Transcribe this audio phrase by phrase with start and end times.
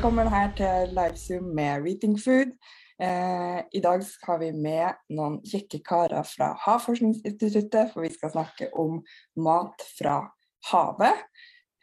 [0.00, 2.54] Velkommen her til Livezoom med Reading Food.
[3.04, 8.70] Eh, I dag har vi med noen kjekke karer fra Havforskningsinstituttet, for vi skal snakke
[8.80, 9.02] om
[9.44, 10.16] mat fra
[10.70, 11.20] havet.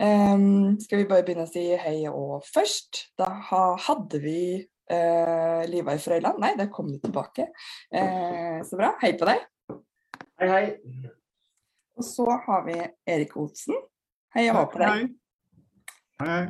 [0.02, 0.34] Eh,
[0.82, 3.04] skal vi bare begynne å si hei og først?
[3.22, 3.30] Da
[3.86, 6.41] hadde vi eh, Liva i Frøyland.
[6.41, 7.52] Nei, der kom du tilbake.
[7.94, 8.95] Eh, så bra.
[9.05, 9.45] Hei på deg.
[10.41, 10.68] Hei, hei.
[11.94, 13.77] Og så har vi Erik Olsen.
[14.34, 15.12] Hei og hå på deg.
[16.18, 16.48] Hei, hei.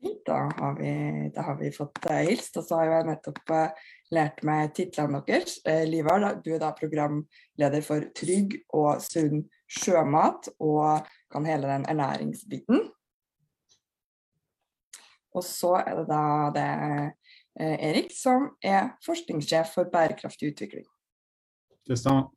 [0.00, 0.92] Da har vi,
[1.34, 5.20] da har vi fått uh, hilst, og så har jeg nettopp uh, lært meg titlene
[5.26, 5.58] deres.
[5.66, 11.84] Uh, Livar, du er da programleder for Trygg og sunn sjømat, og kan hele den
[11.92, 12.88] ernæringsbiten.
[15.36, 16.24] Og så er det da
[16.56, 16.70] det
[17.60, 20.88] Erik, som er forskningssjef for bærekraftig utvikling.
[21.86, 22.30] Det stemmer.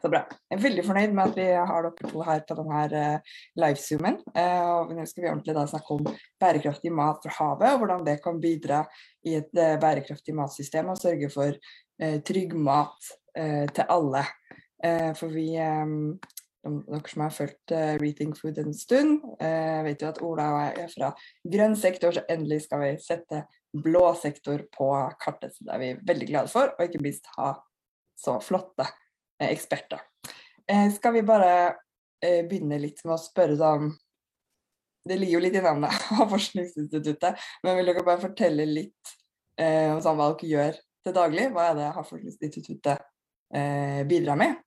[0.00, 0.22] Så bra.
[0.48, 4.16] Jeg er veldig fornøyd med at vi har dere to her på denne uh, livezoomen.
[4.32, 6.06] Uh, og nå skal vi ordentlig da snakke om
[6.40, 8.80] bærekraftig mat fra havet, og hvordan det kan bidra
[9.28, 11.58] i et uh, bærekraftig matsystem og sørge for
[12.00, 13.08] trygg mat
[13.76, 14.22] til alle.
[15.18, 19.18] for vi, dere som har fulgt Reading Food en stund,
[19.84, 21.10] vet jo at Ola og jeg er fra
[21.44, 23.42] grønn sektor, så endelig skal vi sette
[23.84, 24.88] blå sektor på
[25.20, 25.52] kartet.
[25.52, 27.52] Så det er vi veldig glade for, og ikke minst ha
[28.16, 28.88] så flotte
[29.48, 30.02] eksperter.
[30.68, 31.52] Eh, skal vi bare
[32.22, 33.90] eh, begynne litt med å spørre sånn
[35.08, 39.14] Det ligger jo litt i navnet av Forskningsinstituttet, men vil dere bare fortelle litt
[39.58, 41.48] eh, om sånn, hva dere gjør til daglig?
[41.54, 43.06] Hva er det Havforskningsinstituttet
[44.06, 44.60] bidrar med?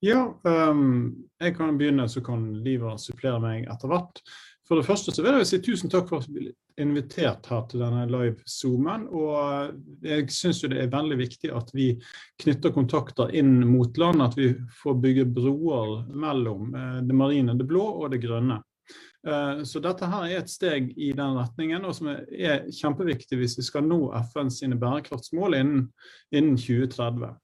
[0.00, 4.22] Ja, um, jeg kan begynne, så kan Liva supplere meg etter hvert.
[4.68, 7.66] For det første så vil jeg si tusen takk for at du ble invitert her
[7.68, 9.06] til denne live-zoomen.
[9.12, 11.90] Og jeg syns det er veldig viktig at vi
[12.40, 14.24] knytter kontakter inn mot land.
[14.24, 18.62] At vi får bygge broer mellom eh, det marine, det blå og det grønne.
[19.28, 23.58] Eh, så dette her er et steg i den retningen, og som er kjempeviktig hvis
[23.60, 25.86] vi skal nå FN sine bærekraftsmål innen,
[26.32, 27.34] innen 2030.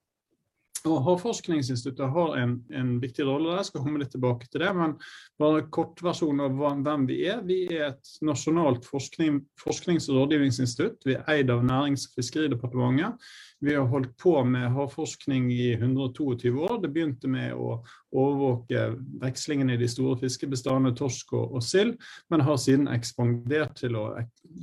[0.88, 4.70] Og Havforskningsinstituttet har en, en, viktig rolle der, jeg skal komme litt tilbake til det.
[4.76, 4.96] Men
[5.40, 7.42] bare kortversjonen av hvem vi er.
[7.46, 11.04] Vi er et nasjonalt forskning, forsknings- og rådgivningsinstitutt.
[11.06, 13.30] Vi er eid av Nærings- og fiskeridepartementet.
[13.60, 16.78] Vi har holdt på med havforskning i 122 år.
[16.80, 18.86] Det begynte med å overvåke
[19.20, 21.98] vekslingen i de store fiskebestandene torsk og, og sild,
[22.32, 24.06] men har siden ekspandert til å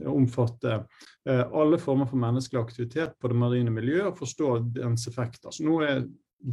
[0.10, 0.82] omfatte
[1.28, 5.52] alle former for menneskelig aktivitet på det marine miljøet og forstå dens effekter.
[5.52, 6.06] Så nå er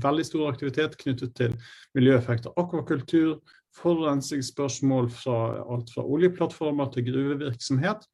[0.03, 1.55] veldig stor aktivitet knyttet til
[1.95, 2.55] miljøeffekter.
[2.61, 3.37] Akvakultur,
[3.75, 5.39] forurensningsspørsmål fra
[5.75, 8.07] alt fra oljeplattformer til gruvevirksomhet.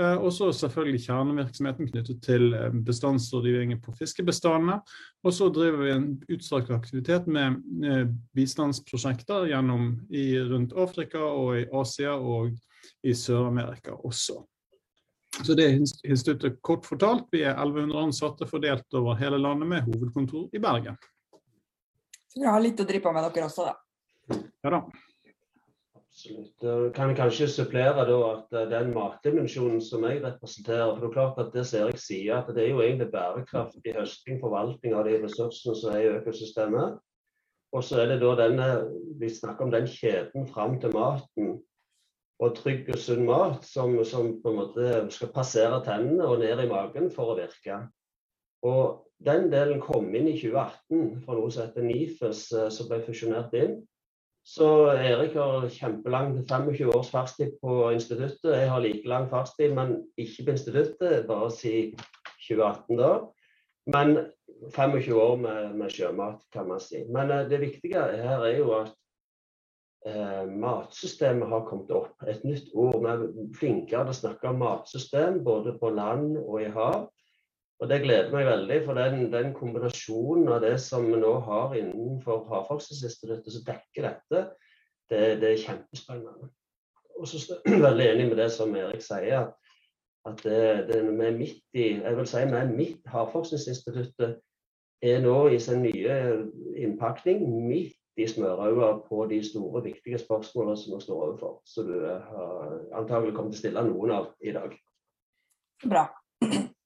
[0.00, 4.80] Eh, og så selvfølgelig kjernevirksomheten knyttet til eh, bestandsrådgivningen på fiskebestandene.
[5.22, 11.60] Og så driver vi en utstrakt aktivitet med eh, bistandsprosjekter gjennom i, rundt Afrika og
[11.60, 12.50] i Asia og
[13.06, 14.42] i Sør-Amerika også.
[15.42, 17.26] Så det er instituttet kort fortalt.
[17.34, 20.98] Vi er 1100 ansatte fordelt over hele landet med hovedkontor i Bergen.
[22.30, 24.38] Så dere har litt å drive på med dere også, da?
[24.64, 24.80] Ja da.
[25.98, 26.64] Absolutt.
[26.94, 31.16] Kan jeg kanskje supplere da at eh, den matdimensjonen som jeg representerer for det er
[31.16, 35.08] klart at det ser jeg sier at det er jo egentlig bærekraftig høsting, forvaltning av
[35.08, 37.00] de ressursene som er i økosystemet.
[37.74, 38.68] Og så er det da denne,
[39.18, 41.56] Vi snakker om den kjeden fram til maten
[42.42, 46.64] og trygg og sunn mat som, som, på en måte skal passere tennene og ned
[46.64, 47.84] i magen for å virke.
[48.66, 52.98] Og Den delen kom inn i 2018 fra noe som heter NIFES, eh, som ble
[53.06, 53.76] fusjonert inn.
[54.44, 58.50] Så Erik har kjempelang 25 års fartstid på instituttet.
[58.50, 61.94] Jeg har like lang fartstid, men ikke på instituttet, bare si
[62.48, 63.12] 2018 da.
[63.94, 64.18] Men
[64.74, 67.06] 25 år med, med, sjømat, kan man si.
[67.08, 68.92] Men uh, det viktige her er jo at
[70.08, 72.14] uh, matsystemet har kommet opp.
[72.28, 73.00] Et nytt ord.
[73.02, 73.24] Vi er
[73.58, 77.08] flinkere til å snakke om matsystem både på land og i hav.
[77.82, 81.74] Og Det gleder meg veldig, for den, den, kombinasjonen av det som vi nå har
[81.76, 84.42] innenfor Havforskningsinstituttet som dekker dette,
[85.10, 86.48] det, det, er kjempespennende.
[87.18, 89.50] Og så er jeg veldig enig med det som Erik sier,
[90.24, 94.38] at det, det, vi er midt i jeg vil si vi er midt, Havforskningsinstituttet
[95.04, 96.16] er nå i sin nye
[96.80, 101.56] innpakning midt i smørøyet på de store, viktige spørsmålene som vi står overfor.
[101.66, 104.76] Så du har antagelig kommet til å stille noen av i dag.
[105.84, 106.06] Bra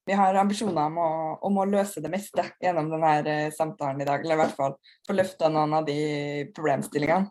[0.08, 1.10] vi har ambisjoner om å,
[1.44, 4.22] om å, løse det meste gjennom denne eh, samtalen i dag.
[4.24, 4.76] Eller i hvert fall
[5.06, 5.98] få løfta noen av de
[6.56, 7.28] problemstillingene.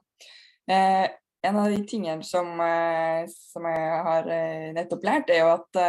[0.70, 1.06] Eh,
[1.48, 4.30] en av de tingene som, eh, som, jeg har
[4.78, 5.82] nettopp lært, er jo at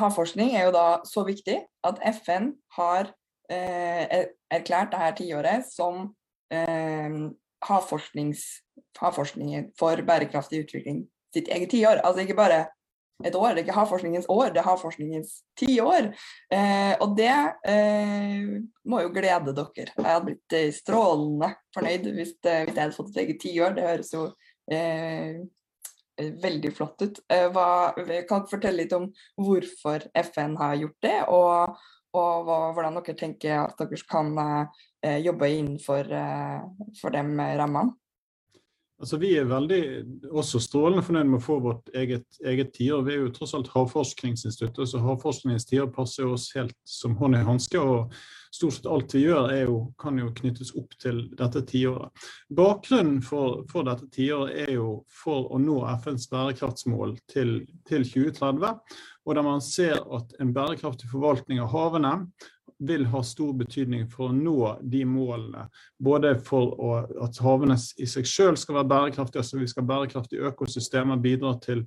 [0.00, 3.12] havforskning er jo da så viktig at FN har
[3.48, 6.08] erklært dette tiåret som
[7.68, 8.32] havforskning
[9.78, 12.02] for bærekraftig utvikling sitt eget tiår.
[12.04, 12.66] Altså ikke bare
[13.26, 16.12] et år, det er ikke havforskningens år, det er havforskningens tiår.
[16.54, 17.34] Eh, og det
[17.66, 18.50] eh,
[18.86, 19.90] må jo glede dere.
[19.96, 23.74] Jeg hadde blitt eh, strålende fornøyd hvis, eh, hvis jeg hadde fått et eget tiår.
[23.74, 24.28] Det høres jo
[24.70, 25.40] eh,
[26.46, 27.18] veldig flott ut.
[27.34, 27.68] Eh, hva,
[28.28, 31.82] kan du fortelle litt om hvorfor FN har gjort det, og,
[32.16, 34.32] og hva, hvordan dere tenker at dere kan
[35.22, 36.08] jobbe innenfor
[36.98, 37.92] for de rammene?
[38.98, 39.82] Altså, Vi er veldig
[40.34, 43.04] også strålende fornøyd med å få vårt eget, eget tiår.
[43.06, 47.44] Vi er jo tross alt Havforskningsinstituttet, så havforskningens tiår passer oss helt som hånd i
[47.46, 47.78] hanske.
[47.78, 48.10] Og
[48.50, 52.26] stort sett alt vi gjør, jo, kan jo knyttes opp til dette tiåret.
[52.50, 54.90] Bakgrunnen for, for dette tiåret er jo
[55.22, 58.82] for å nå FNs bærekraftsmål til, til 2030.
[59.28, 62.16] Og der man ser at en bærekraftig forvaltning av havene
[62.78, 65.66] vil ha stor betydning for å nå de målene.
[65.98, 66.92] Både for å,
[67.24, 71.56] at havene i seg selv skal være bærekraftige, altså vi skal ha bærekraftige økosystemer, bidra
[71.62, 71.84] til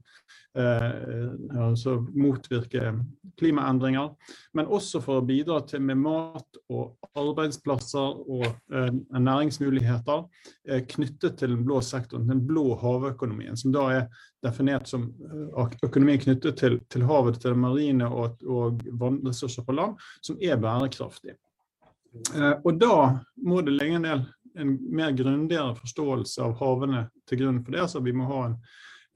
[0.58, 2.92] altså motvirke
[3.40, 4.10] klimaendringer.
[4.54, 10.26] Men også for å bidra til med mat og arbeidsplasser og eh, næringsmuligheter
[10.70, 14.04] eh, knyttet til den blå sektoren, den blå havøkonomien, som da er
[14.44, 19.76] definert som økonomien økonomi knyttet til, til havet, til det marine og, og vannressurser på
[19.78, 21.36] land, som er bærekraftig.
[22.36, 22.96] Eh, og da
[23.44, 27.86] må det ligge en del en mer grundigere forståelse av havene til grunn for det.
[27.88, 28.58] så Vi må ha en,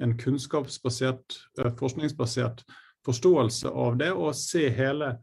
[0.04, 2.66] en kunnskapsbasert, eh, forskningsbasert
[3.06, 5.16] forståelse av det, og se hele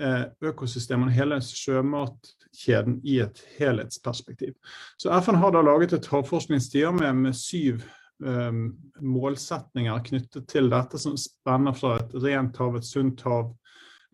[0.00, 4.54] økosystemene, hele sjømatkjeden i et helhetsperspektiv.
[4.96, 7.82] Så FN har da laget et havforskningstider med, med syv
[8.24, 13.54] um, målsetninger knyttet til dette, som spenner fra et rent hav, et sunt hav,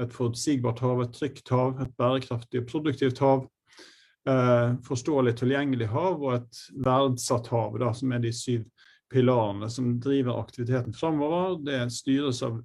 [0.03, 3.47] et forutsigbart hav, et trygt hav, et bærekraftig og produktivt hav,
[4.29, 8.67] uh, forståelig tilgjengelig hav og et verdsatt hav, da, som er de syv
[9.13, 11.59] pilarene som driver aktiviteten framover.
[11.65, 12.61] Det styres av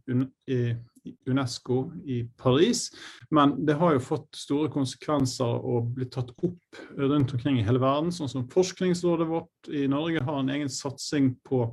[1.26, 2.90] Unesco i Paris.
[3.30, 7.82] Men det har jo fått store konsekvenser og blitt tatt opp rundt omkring i hele
[7.82, 8.14] verden.
[8.14, 11.68] Sånn som Forskningsrådet vårt i Norge har en egen satsing på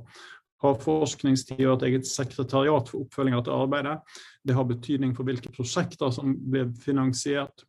[0.63, 3.95] havforskningstid og et eget sekretariat for oppfølging av dette arbeidet.
[4.43, 7.63] Det har betydning for hvilke prosjekter som blir finansiert.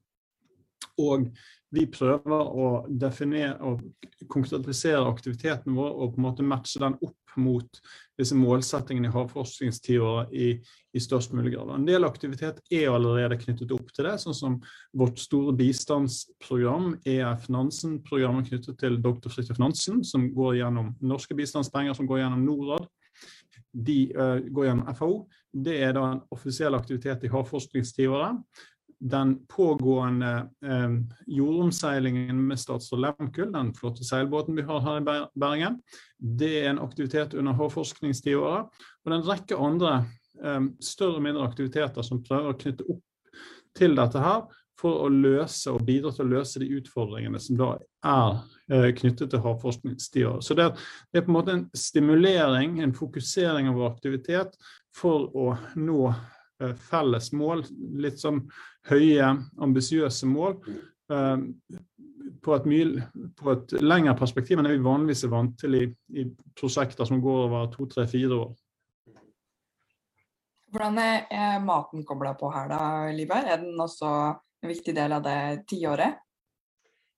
[0.98, 1.30] Og
[1.74, 3.82] vi prøver å definere og
[4.30, 7.78] konkretisere aktiviteten vår og på en måte matche den opp mot
[8.18, 10.48] disse målsettingene i havforskningstiåret i,
[10.96, 11.70] i størst mulig grad.
[11.76, 14.56] En del aktivitet er allerede knyttet opp til det, sånn som
[14.98, 19.30] vårt store bistandsprogram, EF Nansen-programmet knyttet til dr.
[19.30, 22.90] Fridtjof Nansen, som går gjennom norske bistandspenger, som går gjennom Norad.
[23.70, 25.16] De uh, går gjennom FAO.
[25.54, 28.42] Det er da en offisiell aktivitet i havforskningstiåret
[29.00, 30.90] den pågående eh,
[31.26, 35.80] jordomseilingen med Statsråd Lemkull, den flotte seilbåten vi har her i Bergen,
[36.18, 38.68] det er en aktivitet under havforskningstiåret.
[39.06, 39.94] Og en rekke andre
[40.44, 43.04] eh, større og mindre aktiviteter som prøver å knytte opp
[43.78, 44.44] til dette her,
[44.80, 48.38] for å løse og bidra til å løse de utfordringene som da er
[48.72, 50.44] eh, knyttet til havforskningstiåret.
[50.44, 50.70] Så det,
[51.12, 54.56] er på en måte en stimulering, en fokusering av vår aktivitet
[54.96, 56.12] for å nå
[56.90, 57.64] felles mål,
[58.02, 58.42] litt sånn
[58.90, 60.58] høye, ambisiøse mål.
[61.10, 61.46] Eh,
[62.40, 63.04] på et, mye,
[63.36, 65.82] på et lengre perspektiv enn det vi vanligvis er vant til i,
[66.16, 66.24] i
[66.56, 68.52] prosjekter som går over to, tre, fire år.
[70.70, 72.82] Hvordan er maten kobla på her, da,
[73.12, 73.48] Liber?
[73.50, 74.10] Er den også
[74.62, 76.20] en viktig del av det tiåret?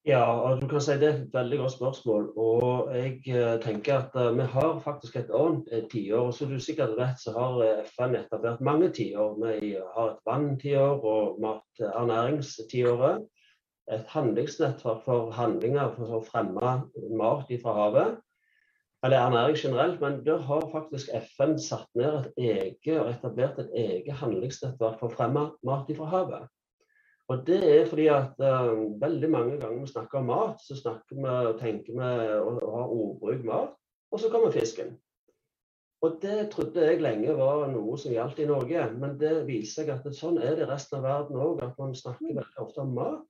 [0.06, 2.24] Ja, og du kan si det er et veldig godt spørsmål.
[2.36, 5.84] Og jeg eh, tenker at uh, vi har faktisk et annet tiår.
[5.92, 6.30] tiår.
[6.34, 9.36] Som du sikkert vet, så har FN etablert mange tiår.
[9.38, 13.22] Vi har et vanntiår og maternæringstiåret.
[13.92, 16.74] Et handlingsnettverk for handlinger for å fremme
[17.22, 18.16] mat fra havet.
[19.04, 23.70] Eller ernæring generelt, men der har faktisk FN satt ned et eget og etablert et
[23.74, 26.50] eget handlingsnettverk for å fremme mat fra havet.
[27.32, 31.16] Og det er fordi at uh, veldig mange ganger vi snakker om mat, så snakker
[31.16, 33.72] vi og tenker vi å ha ordbruk mat,
[34.12, 34.92] og så kommer fisken.
[36.02, 39.92] Og det trodde jeg lenge var noe som gjaldt i Norge, men det viser seg
[39.94, 42.82] at det, sånn er det i resten av verden òg, at man snakker veldig ofte
[42.82, 43.22] om mat.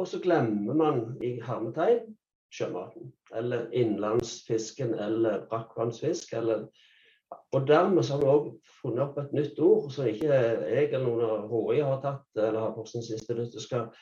[0.00, 2.16] Og så glemmer man i hermetegn
[2.52, 3.12] sjømaten.
[3.38, 6.66] Eller innlandsfisken eller brakkvannsfisk eller
[7.52, 8.48] og dermed har vi òg
[8.80, 12.60] funnet opp et nytt ord som ikke jeg eller noen av HI har tatt, eller
[12.66, 13.92] Havforskningsinstituttet skal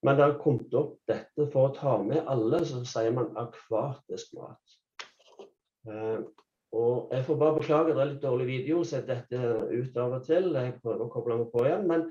[0.00, 4.30] Men det har kommet opp dette for å ta med alle, så sier man akvatisk
[4.38, 4.76] mat.
[5.84, 6.22] Eh,
[6.72, 10.24] og jeg får bare beklage, det er litt dårlig video, så dette ut av og
[10.24, 10.54] til.
[10.56, 11.84] Jeg prøver å koble meg på igjen.
[11.90, 12.06] men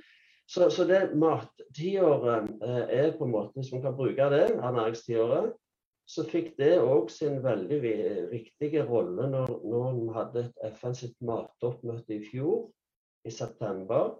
[0.50, 5.52] så, så det mattiåret eh, er på en måte, hvis man kan bruke det, ernæringstiåret,
[6.10, 7.80] så fikk det òg sin veldig
[8.32, 12.64] viktige rolle når, når vi hadde et FN sitt matoppmøte i fjor,
[13.28, 14.16] i september.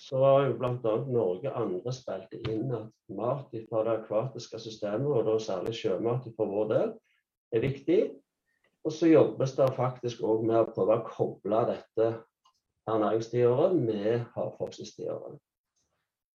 [0.00, 0.94] Så var jo bl.a.
[1.08, 6.48] Norge andre spilte inn at mat fra det akvatiske systemet, og da særlig sjømat for
[6.48, 6.94] vår del,
[7.52, 8.00] er viktig.
[8.86, 12.08] Og så jobbes det faktisk òg med å prøve å koble dette
[12.88, 15.36] ernæringstiåret med havforskningstiåret.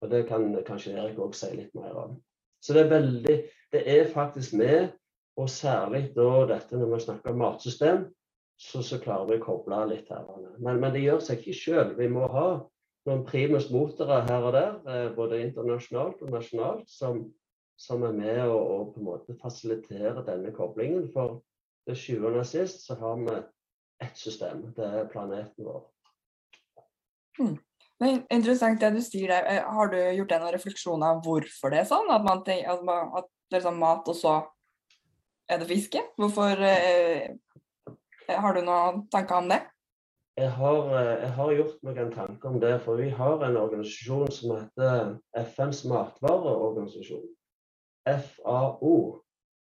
[0.01, 2.17] Og det kan kanskje Erik òg si litt mer om.
[2.63, 3.35] Så det er veldig
[3.73, 4.89] Det er faktisk med,
[5.37, 8.07] og særlig da dette når vi snakker om matsystem,
[8.59, 10.25] så, så klarer vi å koble litt her.
[10.57, 11.93] Men, men det gjør seg ikke sjøl.
[11.99, 12.47] Vi må ha
[13.07, 17.21] noen primus motere her og der, eh, både internasjonalt og nasjonalt, som,
[17.79, 21.07] som er med å, og, på en måte fasilitere denne koblingen.
[21.13, 21.39] For
[21.87, 23.39] til sjuende og sist så har vi
[24.03, 24.67] ett system.
[24.75, 25.81] Det er planeten vår.
[27.39, 27.57] Hmm.
[27.99, 29.47] Men Interessant det du sier der.
[29.47, 32.11] Eh, har du gjort deg noen refleksjoner om hvorfor det er sånn?
[32.11, 34.35] At, man at, man, at det er sånn mat, og så
[35.49, 36.01] er det fiske?
[36.17, 37.35] Hvorfor eh,
[38.29, 39.63] Har du noen tanker om det?
[40.37, 42.75] Jeg har, eh, jeg har, gjort meg en tanke om det.
[42.85, 47.25] For vi har en organisasjon som heter FNs matvareorganisasjon.
[48.05, 48.93] FAO.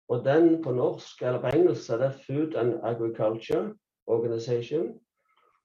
[0.09, 3.73] Og den på norsk, eller på engelsk, er det Food and Agriculture
[4.07, 4.93] Organization.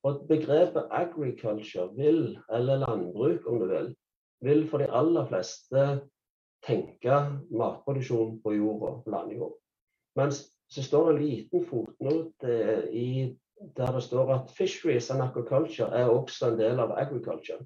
[0.03, 3.95] Og begrepet agriculture vil, eller landbruk om du vil,
[4.41, 5.85] vil for de aller fleste
[6.67, 7.19] tenke
[7.51, 9.57] matproduksjon på jorda, på landjord.
[10.19, 12.55] Mens så står det en liten fotnote
[12.93, 13.37] i,
[13.77, 17.63] der det står at fisheries and aquaculture er også en del av agriculture.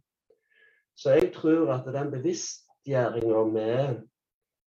[0.97, 4.03] Så jeg tror at den bevisstgjøringa med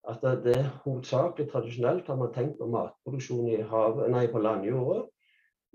[0.10, 5.05] at det hovedsakelig tradisjonelt har man tenkt på matproduksjon i havet, nei, på landjorda.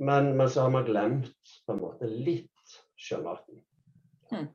[0.00, 3.61] Men, men, så har man glemt på en måte litt sjømaten.
[4.33, 4.47] Mm.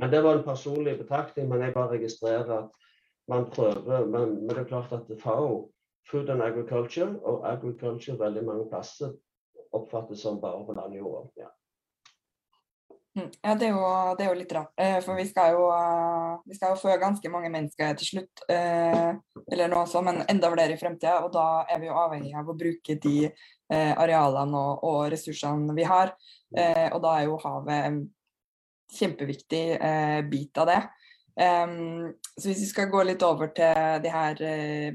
[0.00, 2.85] Men Det var en personlig betraktning, men jeg bare registrerer at
[3.28, 5.70] man prøver Men, men det er klart at FAO,
[6.10, 9.14] Food and Agriculture, og agriculture veldig mange plasser
[9.74, 11.28] oppfattes som bare på landjorda.
[11.36, 11.48] Ja.
[13.16, 13.30] Mm.
[13.42, 13.84] Ja, det er, jo,
[14.16, 14.72] det er, jo, litt rart.
[14.76, 18.42] Eh, for vi skal jo, eh, vi skal jo få ganske mange mennesker til slutt.
[18.52, 19.14] Eh,
[19.52, 21.22] eller noe sånt, men enda flere i fremtida.
[21.24, 23.30] Og da er vi jo avhengig av å bruke de
[23.66, 26.12] arealene og, og ressursene vi har.
[26.54, 27.96] Og da er jo havet en
[28.94, 29.62] kjempeviktig
[30.30, 30.76] bit av det.
[31.36, 34.38] Så hvis vi skal gå litt over til de her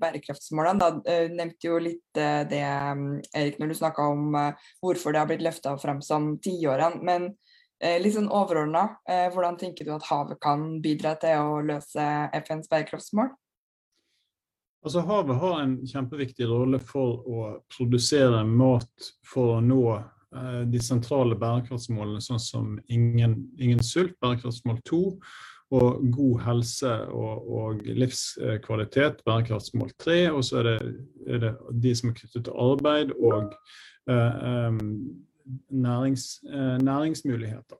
[0.01, 4.33] bærekraftsmålene, da nevnte jo litt det, Erik, når du snakka om
[4.81, 7.01] hvorfor det har blitt løfta frem som tiårene.
[7.05, 7.27] men
[8.01, 12.07] litt sånn overordna, hvordan tenker du at havet kan bidra til å løse
[12.41, 13.29] FNs bærekraftsmål?
[14.81, 19.83] Altså, havet har en kjempeviktig rolle for å produsere mat for å nå
[20.71, 25.01] de sentrale bærekraftsmålene, sånn som ingen, ingen sult, bærekraftsmål 2,
[25.71, 30.31] og god helse og, og livskvalitet, bærekraftsmål tre.
[30.31, 30.95] Og så er det,
[31.27, 31.51] er det,
[31.83, 33.53] de som er knyttet til arbeid og
[34.11, 34.81] eh, um,
[35.69, 37.79] nærings, eh, næringsmuligheter.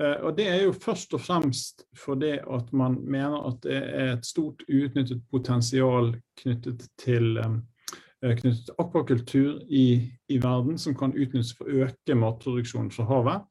[0.00, 4.12] Eh, og Det er jo først og fremst fordi at man mener at det er
[4.12, 11.54] et stort uutnyttet potensial knyttet til, eh, knyttet akvakultur i, i, verden, som kan utnyttes
[11.58, 13.42] for å øke matproduksjonen fra havet.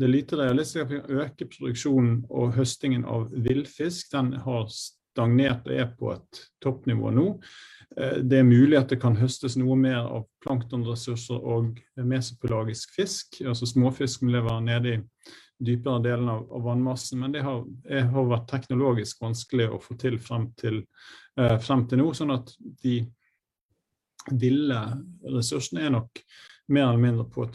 [0.00, 4.08] Det er lite realistisk at vi kan øke produksjonen og høstingen av villfisk.
[4.14, 7.26] Den har stagnert og er på et toppnivå nå.
[7.98, 13.42] Eh, det er mulig at det kan høstes noe mer av planktonressurser og mesopelagisk fisk,
[13.44, 15.00] altså småfisk som lever nede i
[15.60, 20.16] dypere delen av, av vannmassen, men det har, har, vært teknologisk vanskelig å få til
[20.16, 20.86] frem til,
[21.36, 22.12] eh, frem til nå.
[22.16, 23.02] sånn at de
[24.30, 24.80] ville
[25.36, 26.24] ressursene er nok
[26.70, 27.48] mer eller mindre på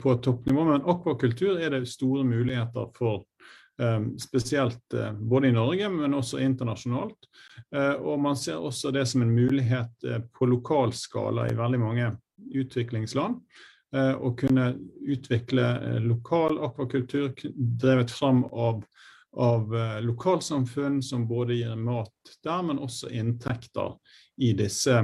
[0.00, 0.64] på toppnivå.
[0.64, 3.24] Men akvakultur er det store muligheter for
[3.80, 7.16] Ehm, spesielt eh, både i Norge, men også internasjonalt.
[7.76, 11.80] Eh, og man ser også det som en mulighet eh, på lokal skala i veldig
[11.80, 12.14] mange
[12.54, 13.42] utviklingsland.
[13.90, 14.64] Å kunne
[15.02, 15.64] utvikle
[16.04, 17.32] lokal akvakultur
[17.82, 18.84] drevet fram av,
[19.34, 19.74] av
[20.06, 23.96] lokalsamfunn som både gir mat der, men også inntekter
[24.38, 24.94] i disse,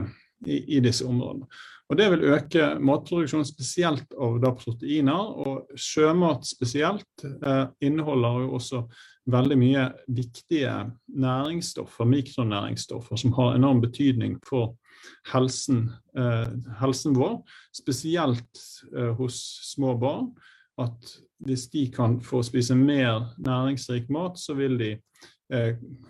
[0.47, 1.51] i, i disse områdene.
[1.87, 5.29] Og Det vil øke matproduksjonen spesielt av da proteiner.
[5.47, 8.81] Og sjømat spesielt eh, inneholder jo også
[9.31, 10.73] veldig mye viktige
[11.07, 14.75] næringsstoffer, mikronæringsstoffer, som har enorm betydning for
[15.31, 15.87] helsen,
[16.19, 16.51] eh,
[16.81, 17.39] helsen vår.
[17.75, 18.67] Spesielt
[18.97, 19.39] eh, hos
[19.71, 20.33] små barn.
[20.79, 21.15] At
[21.47, 24.91] hvis de kan få spise mer næringsrik mat, så vil de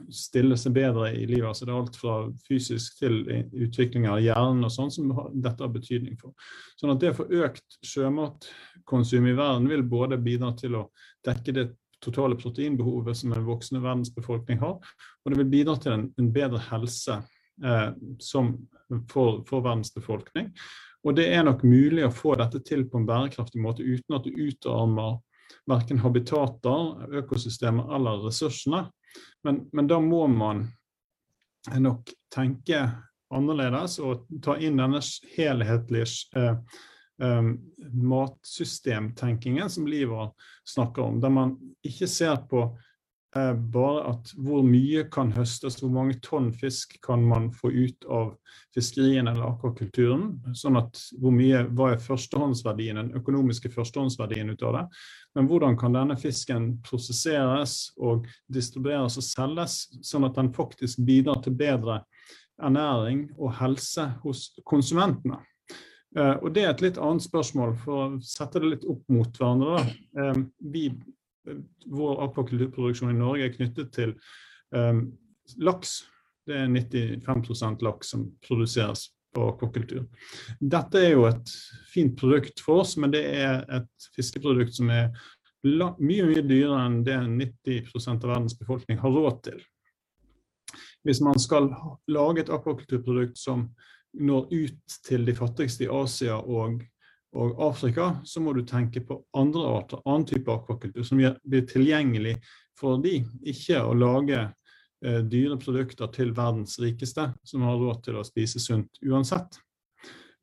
[0.08, 1.44] stille seg bedre i livet.
[1.44, 2.14] altså Det er alt fra
[2.46, 3.18] fysisk til
[3.52, 6.32] utvikling av hjernen og sånn som dette har betydning for.
[6.80, 10.86] Sånn at Det å få økt sjømatkonsum i verden vil både bidra til å
[11.26, 11.66] dekke det
[12.00, 14.76] totale proteinbehovet som en voksende verdens befolkning har,
[15.24, 17.20] og det vil bidra til en, en bedre helse
[17.64, 17.88] eh,
[18.22, 18.52] som
[19.10, 20.52] for, for, verdens befolkning.
[21.06, 24.26] Og det er nok mulig å få dette til på en bærekraftig måte uten at
[24.26, 25.18] du utarmer
[25.70, 28.86] verken habitater, økosystemer eller ressursene.
[29.44, 30.66] Men, men da må man
[31.78, 32.82] nok tenke
[33.34, 35.00] annerledes og ta inn denne
[35.34, 36.06] helhetlige
[36.38, 36.58] eh,
[37.22, 37.48] eh,
[37.92, 40.30] matsystemtenkingen som Liver
[40.68, 41.56] snakker om, der man
[41.86, 42.68] ikke ser på
[43.72, 48.34] bare at hvor mye kan høstes, hvor mange tonn fisk kan man få ut av
[48.74, 50.28] fiskerien eller akvakulturen.
[50.56, 54.84] Sånn at hvor mye, Hva er førstehåndsverdien, den økonomiske førstehåndsverdien ut av det?
[55.36, 61.42] Men hvordan kan denne fisken prosesseres og distribueres og selges, sånn at den faktisk bidrar
[61.44, 62.02] til bedre
[62.56, 65.42] ernæring og helse hos konsumentene?
[66.16, 69.28] Uh, og Det er et litt annet spørsmål, for å sette det litt opp mot
[69.36, 69.82] hverandre.
[70.16, 70.88] Uh, vi
[71.86, 74.14] vår akvakulturproduksjon i Norge er knyttet til
[74.74, 75.06] um,
[75.62, 76.00] laks.
[76.46, 80.04] Det er 95% laks som produseres på akvakultur.
[80.60, 81.54] Dette er jo et
[81.92, 85.10] fint produkt for oss, men det er et fiskeprodukt som er
[85.66, 89.58] mye mye dyrere enn det 90% av verdens befolkning har råd til.
[91.06, 91.70] Hvis man skal
[92.10, 93.68] lage et akvakulturprodukt som
[94.16, 96.80] når ut til de fattigste i Asia og
[97.36, 102.36] og Afrika, så må du tenke på andre arter, annen type akvakultur, som blir tilgjengelig
[102.78, 108.20] for de, ikke å lage eh, dyre produkter til verdens rikeste, som har råd til
[108.20, 109.60] å spise sunt uansett.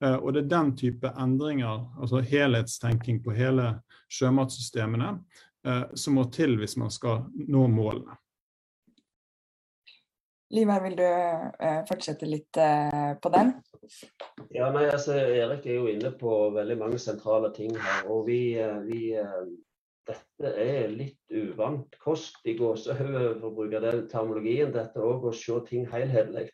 [0.04, 3.72] Eh, og det er den type endringer, altså helhetstenking på hele
[4.14, 5.16] sjømatsystemene,
[5.68, 8.18] eh, som må til hvis man skal nå målene.
[10.54, 13.56] Livar, vil du uh, fortsette litt uh, på den?
[14.54, 18.08] Ja, nei, altså, Erik er jo inne på veldig mange sentrale ting her.
[18.08, 19.14] og vi, uh, vi
[20.04, 24.74] Dette er litt uvant kost i gåsehud, for å bruke den termologien.
[24.76, 26.50] Dette òg å se ting helhetlig.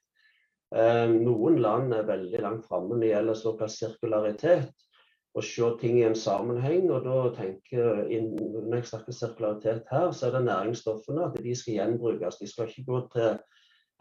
[0.70, 4.86] Noen land er veldig langt framme når det gjelder såkalt sirkularitet.
[5.34, 6.90] Å se ting i en sammenheng.
[6.92, 11.26] og da tenker Når jeg snakker sirkularitet her, så er det næringsstoffene.
[11.26, 12.38] At de skal gjenbrukes.
[12.38, 13.40] De skal ikke gå til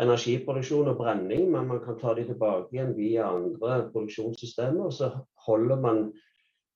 [0.02, 4.86] energiproduksjon og brenning, men man kan ta de tilbake igjen via andre produksjonssystemer.
[4.86, 5.10] og Så
[5.46, 6.02] holder man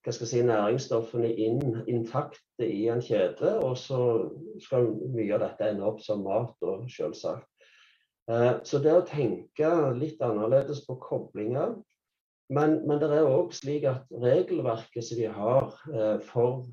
[0.02, 4.00] hva skal jeg si, næringsstoffene inn, intakte i en kjede, og så
[4.64, 6.56] skal mye av dette ende opp som mat,
[6.90, 7.46] selvsagt.
[8.30, 11.74] Eh, så det å tenke litt annerledes på koblinger
[12.52, 16.66] Men, men det er òg slik at regelverket som vi har eh, for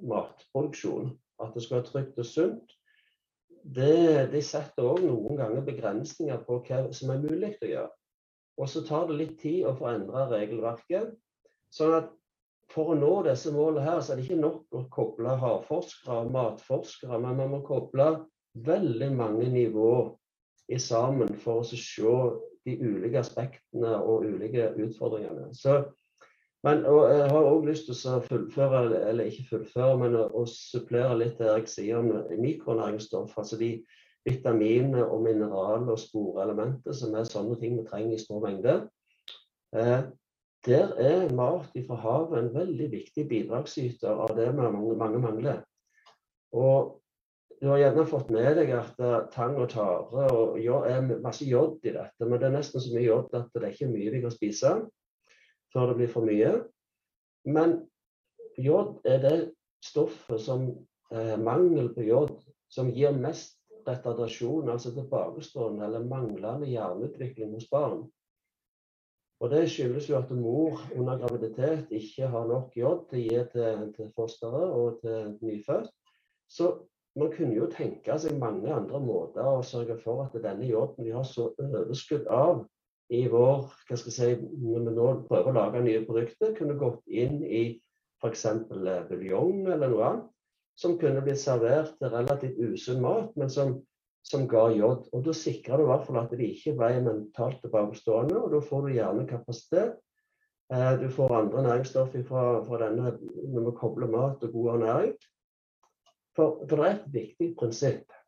[0.00, 1.10] matproduksjon,
[1.44, 2.72] at det skal være trygt og sunt,
[3.62, 7.90] det, de setter òg noen ganger begrensninger på hva som er mulig å gjøre.
[8.60, 11.12] Og så tar det litt tid å få endra regelverket.
[11.72, 12.10] sånn at
[12.70, 16.32] for å nå disse målene her, så er det ikke nok å koble havforskere og
[16.34, 18.10] matforskere, men man må koble
[18.66, 20.12] veldig mange nivåer
[20.70, 22.14] i sammen for å se
[22.66, 25.50] de ulike aspektene og ulike utfordringene.
[25.56, 25.80] Så
[26.66, 31.40] men jeg har òg lyst til å fullføre, eller ikke fullføre, men å, supplere litt
[31.40, 32.10] det jeg sier om
[32.42, 33.32] mikronæringsstoff.
[33.40, 33.70] Altså de
[34.28, 38.76] vitaminer og mineraler og sporelementer som er sånne ting vi trenger i stor mengde.
[39.72, 40.02] Eh,
[40.68, 45.62] der er mat fra havet en veldig viktig bidragsyter av det mange, mange mangler.
[46.52, 46.98] Og
[47.60, 51.44] du har gjerne fått med deg at uh, tang og tare og jod, er masse
[51.48, 54.12] jod i dette, men det er nesten så mye jod at det er ikke mye
[54.14, 54.74] vi kan spise
[55.74, 56.52] før det blir for mye.
[57.48, 57.78] Men
[58.60, 59.36] jod er det
[59.84, 60.68] stoffet som
[61.12, 62.36] eh, mangel på jod
[62.70, 63.56] som gir mest
[63.86, 68.04] retardasjon, altså tilbakestående eller manglende hjerneutvikling hos barn.
[69.40, 73.44] Og Det skyldes jo at mor under graviditet ikke har nok jod til å gi
[73.54, 75.88] til, til fosteret og til nyfødt.
[76.50, 76.74] Så
[77.16, 81.14] man kunne jo tenke seg mange andre måter å sørge for at denne joden vi
[81.16, 82.66] har så overskudd av,
[83.10, 86.78] i vår hva skal jeg si, Når vi nå prøver å lage nye produkter, kunne
[86.78, 87.62] gått inn i
[88.22, 88.44] f.eks.
[88.46, 90.28] Eh, buljong eller noe annet.
[90.80, 93.74] Som kunne blitt servert til relativt usunn mat, men som,
[94.24, 95.08] som ga jod.
[95.12, 98.62] Og Da sikrer du i hvert fall at de ikke ble mentalt tilbakestående, og da
[98.64, 99.98] får du gjerne kapasitet.
[100.70, 103.16] Eh, du får andre næringsstoff fra, fra, denne
[103.50, 105.18] når vi kobler mat og god ernæring.
[106.38, 108.19] For, for det er et viktig prinsipp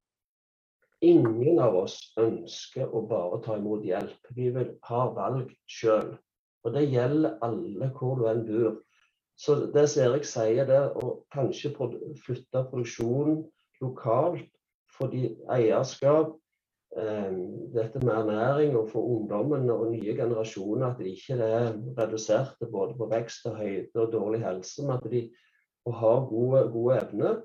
[1.02, 4.28] Ingen av oss ønsker å bare ta imot hjelp.
[4.36, 6.12] Vi vil ha valg sjøl.
[6.62, 8.76] Og det gjelder alle hvor du enn bor.
[9.34, 11.72] Så det som Erik sier der, å kanskje
[12.22, 13.42] flytte produksjonen
[13.82, 14.46] lokalt
[14.92, 16.36] fordi eierskap,
[16.94, 17.32] eh,
[17.74, 22.94] dette med ernæring og for ungdommen og nye generasjoner, at de ikke er reduserte både
[22.98, 25.24] på vekst og høyde og dårlig helse, men at de
[25.88, 27.40] har gode, gode evner,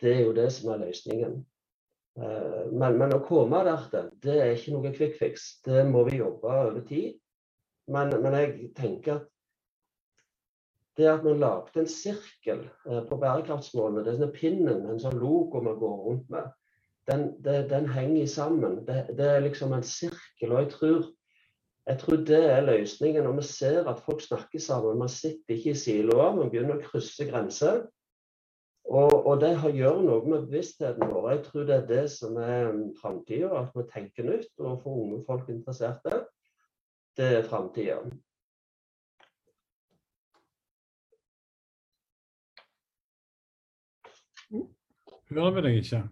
[0.00, 1.42] det er jo det som er løsningen.
[2.20, 5.46] Eh, men, men, å komme der til, det er ikke noe quick fix.
[5.64, 7.14] Det må vi jobbe over tid.
[7.92, 9.28] Men, men jeg tenker at
[11.00, 15.16] det at vi lagde en sirkel eh, på bærekraftsmålene, det er sånn pinnen, en sånn
[15.22, 16.50] logo vi går rundt med,
[17.08, 18.82] den, det, den henger sammen.
[18.86, 20.52] Det, det, er liksom en sirkel.
[20.52, 21.08] Og jeg tror,
[21.88, 23.24] jeg tror det er løsningen.
[23.26, 26.84] Når vi ser at folk snakker sammen, man sitter ikke i siloer, man begynner å
[26.84, 27.86] krysse grenser.
[28.84, 31.28] Og, og, det gjør noe med bevisstheten vår.
[31.30, 33.52] Jeg tror det er det som er framtida.
[33.62, 36.24] At vi tenker nytt og får unge folk interesserte.
[37.16, 38.02] Det er framtida.
[45.32, 46.02] Hører vi deg ikke?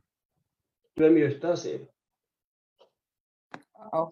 [0.97, 1.83] Du er muta, Siv.
[3.93, 4.09] Oh.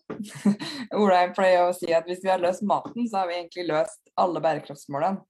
[0.99, 4.13] Ola pleier å si at hvis vi har løst maten, så har vi egentlig løst
[4.19, 5.23] alle bærekraftsmålene.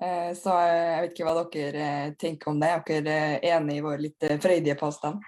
[0.00, 2.72] Eh, så jeg vet ikke hva dere eh, tenker om det.
[2.72, 5.20] Er dere eh, enig i vår litt freudige påstand?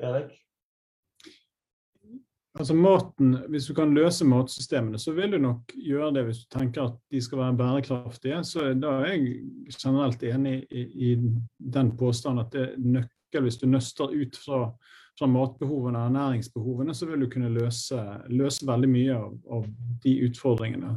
[0.00, 0.36] Erik?
[2.58, 6.48] Altså maten, Hvis du kan løse matsystemene, så vil du nok gjøre det hvis du
[6.58, 8.42] tenker at de skal være bærekraftige.
[8.44, 9.44] så Da er jeg
[9.78, 11.14] generelt enig i, i
[11.56, 14.64] den påstanden at det er nøkkel hvis du nøster ut fra
[15.18, 17.98] fra matbehovene og ernæringsbehovene, så vil du kunne løse,
[18.32, 19.66] løse veldig mye av, av
[20.04, 20.94] de utfordringene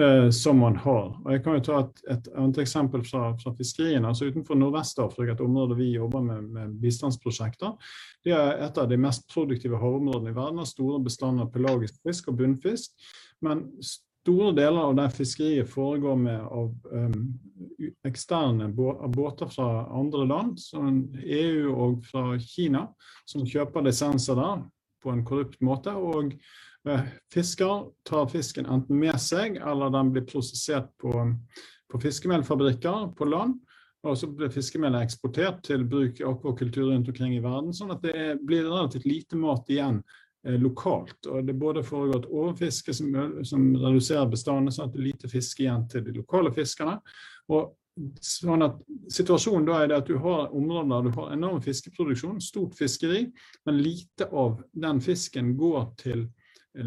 [0.00, 1.10] eh, som man har.
[1.24, 4.06] Og jeg kan jo ta et, et annet eksempel fra, fra fiskeriene.
[4.08, 7.74] altså Utenfor Nordvest-Afrika, et område vi jobber med, med bistandsprosjekter.
[8.24, 10.62] Det er et av de mest produktive havområdene i verden.
[10.62, 12.94] Har store bestander av pelagisk fisk og bunnfisk.
[13.44, 13.66] Men
[14.24, 17.26] store deler av det fiskeriet foregår med av um,
[18.08, 22.86] eksterne båter fra andre land, som EU og fra Kina,
[23.28, 24.64] som kjøper lisenser der
[25.04, 25.92] på en korrupt måte.
[25.92, 26.32] og
[26.88, 31.12] uh, Fisker tar fisken enten med seg, eller den blir prosessert på,
[31.92, 33.60] på fiskemelfabrikker på land.
[34.04, 38.02] Og så blir fiskemelet eksportert til bruk i akvakultur rundt omkring i verden, sånn at
[38.04, 41.26] det blir relativt lite mat igjen Eh, lokalt.
[41.26, 45.30] og Det både foregår et overfiske som, som reduserer bestandene, sånn at det er lite
[45.32, 46.98] fiske igjen til de lokale fiskerne.
[47.48, 47.72] og
[48.20, 48.80] sånn at
[49.12, 53.28] Situasjonen da er det at du har områder der du har enorm fiskeproduksjon, stort fiskeri,
[53.66, 56.26] men lite av den fisken går til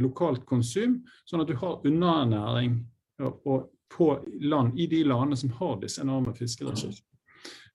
[0.02, 2.82] lokalt konsum, sånn at du har underernæring
[3.18, 4.08] på
[4.42, 7.08] land, i de landene som har disse enorme fiskeressursene.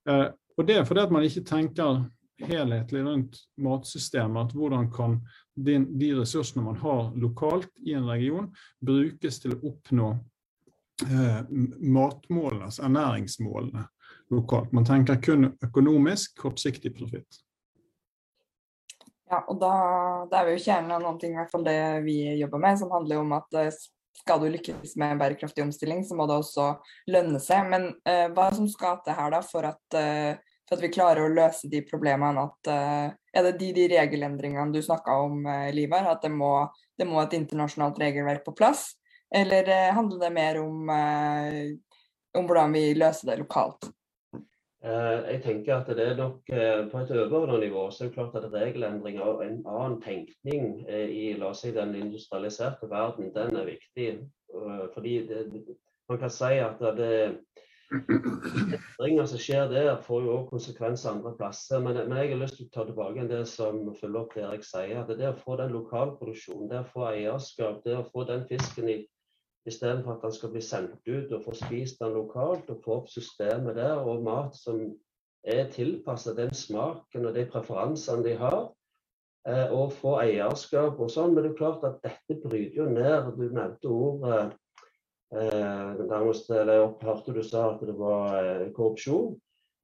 [0.08, 2.04] Eh, og Det er fordi at man ikke tenker
[2.42, 4.50] helhetlig rundt matsystemet.
[4.50, 5.20] at Hvordan kan
[5.54, 10.10] de, de, ressursene man har lokalt i en region, brukes til å oppnå
[11.06, 11.40] eh,
[11.78, 13.86] matmålene, altså ernæringsmålene
[14.32, 14.72] lokalt.
[14.72, 17.42] Man tenker kun økonomisk, kortsiktig profitt.
[19.32, 19.72] Ja, og da,
[20.28, 22.92] da, er jo kjernen av noen ting, i hvert fall det vi jobber med, som
[22.92, 23.82] handler om at eh,
[24.22, 26.68] skal du lykkes med bærekraftig omstilling, så må det også
[27.12, 27.68] lønne seg.
[27.72, 31.24] Men eh, hva som skal til her da for at uh, for at vi klarer
[31.24, 32.46] å løse de problemene.
[32.46, 36.52] At, uh, er det de, de regelendringene du snakka om, uh, Livar, at det må,
[36.98, 38.92] det må, et internasjonalt regelverk på plass?
[39.32, 43.92] Eller uh, handler det mer om, om, hvordan vi løser det lokalt?
[44.82, 46.40] Jeg tenker at det er nok
[46.90, 51.36] På et overordnet nivå så er det klart at regelendringer og en annen tenkning i
[51.38, 54.08] la oss si, den industrialiserte verden, den er viktig.
[54.96, 55.44] Fordi det,
[56.10, 57.12] man kan si at det,
[57.92, 61.80] Endringer som skjer der, får jo også konsekvenser andre plasser.
[61.84, 64.66] Men, men, jeg har lyst til å ta tilbake det som følger opp det Erik
[64.66, 65.00] sier.
[65.02, 68.90] at Det å få den lokalproduksjonen, det å få eierskap, det å få den fisken
[68.92, 68.98] i
[69.68, 73.10] istedenfor at den skal bli sendt ut og få spist den lokalt, og få opp
[73.12, 74.88] systemet der, og mat som
[75.46, 78.64] er tilpasset den smaken og de preferansene de har.
[79.42, 81.34] Eh, og få eierskap og sånn.
[81.34, 83.32] Men det er klart at dette bryter jo ned.
[83.36, 84.52] Du nevnte ordet
[85.32, 86.18] Eh, Jeg
[87.02, 89.38] hørte du sa at det var eh, korrupsjon.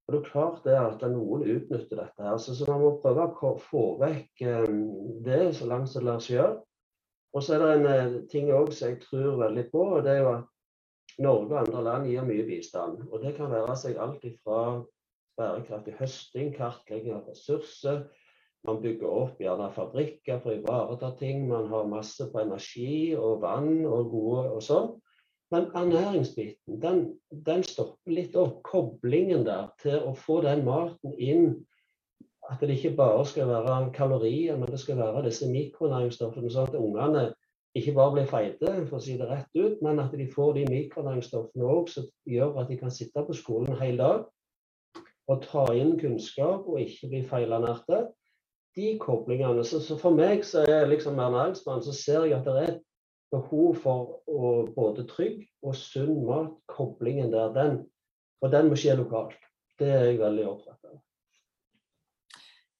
[0.08, 2.22] Og det er klart det at noen utnytter dette.
[2.22, 4.68] her, så, Man må prøve å få vekk eh,
[5.24, 6.60] det så langt som det lar seg gjøre.
[7.36, 9.88] Og så er det en ting òg som jeg tror veldig på.
[9.96, 10.54] og det er jo at
[11.18, 13.02] Norge og andre land gir mye bistand.
[13.10, 14.84] og Det kan være seg alt ifra
[15.40, 18.04] bærekraftig høsting, kartlegging av ressurser.
[18.66, 21.46] Man bygger opp gjerne fabrikker for å ivareta ting.
[21.48, 24.96] Man har masse på energi og vann og gode og sånn.
[25.50, 26.98] Men ernæringsbiten, den,
[27.46, 28.60] den, stopper litt opp.
[28.68, 31.50] Koblingen der til å få den maten inn.
[32.48, 36.52] At det ikke bare skal være kalorier, men det skal være disse mikronæringsstoffene.
[36.52, 37.24] Sånn at ungene
[37.76, 40.66] ikke bare blir feite, for å si det rett ut, men at de får de
[40.68, 44.26] mikronæringsstoffene òg som gjør at de kan sitte på skolen en hel dag
[45.28, 48.06] og ta inn kunnskap og ikke bli feilernærte.
[48.76, 49.64] De koblingene.
[49.66, 52.82] Så, så, for meg så er liksom ernæringsmann, så ser jeg at det er et
[53.32, 57.82] behov for både trygg og sunn mat, koblingen der, den,
[58.42, 59.36] og den må skje lokalt.
[59.78, 60.96] Det er jeg veldig opptatt av.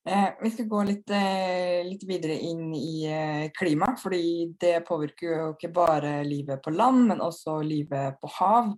[0.09, 5.29] Eh, vi skal gå litt, eh, litt, videre inn i eh, klima, fordi det påvirker
[5.29, 8.73] jo ikke bare livet på land, men også livet på hav.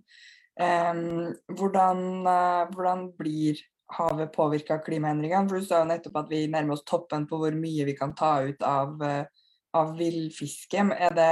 [0.61, 2.01] Hvordan,
[2.75, 3.57] hvordan, blir
[3.95, 5.47] havet påvirka av klimaendringene?
[5.49, 8.11] For Du sa jo nettopp at vi nærmer oss toppen på hvor mye vi kan
[8.13, 9.01] ta ut av,
[9.73, 10.83] av villfiske.
[10.99, 11.31] Er det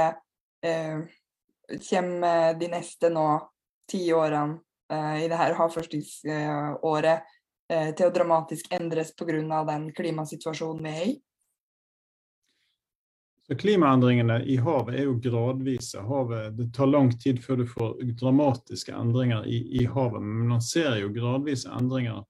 [0.60, 3.26] Kommer de neste nå
[3.88, 4.58] ti årene
[5.22, 7.28] i det her havforskningsåret
[7.70, 9.64] Eh, til å dramatisk endres pga.
[9.66, 11.18] den klimasituasjonen vi er i?
[13.50, 16.02] Klimaendringene i havet er jo gradvise.
[16.06, 20.22] Havet, det tar lang tid før du får dramatiske endringer i, i havet.
[20.22, 22.22] Men man ser jo gradvise endringer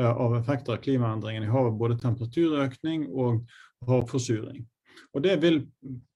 [0.00, 1.76] uh, av effekter av klimaendringene i havet.
[1.76, 3.44] Både temperaturøkning og
[3.88, 4.64] havforsuring.
[5.12, 5.58] Og Det vil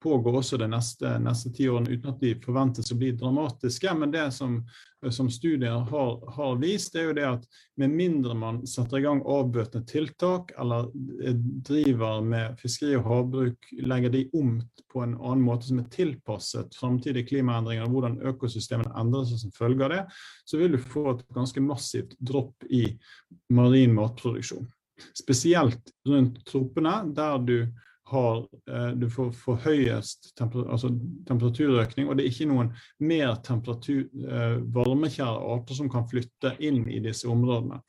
[0.02, 3.92] pågå også de neste, neste ti årene uten at de forventes å bli dramatiske.
[3.98, 4.54] Men det som,
[5.12, 7.44] som studier har, har, vist, er jo det at
[7.76, 10.88] med mindre man setter i gang avbøtende tiltak eller
[11.68, 14.56] driver med fiskeri og havbruk, legger de om
[14.92, 19.56] på en annen måte som er tilpasset framtidige klimaendringer og hvordan økosystemene endrer seg som
[19.58, 20.02] følge av det,
[20.48, 22.86] så vil du få et ganske massivt dropp i
[23.52, 24.70] marin matproduksjon.
[25.12, 27.58] Spesielt rundt tropene, der du
[28.06, 30.92] har, eh, du får, får høyest temper, altså
[31.26, 32.70] temperaturøkning, og det er ikke noen
[33.02, 37.80] mer eh, varmekjære arter som kan flytte inn i disse områdene.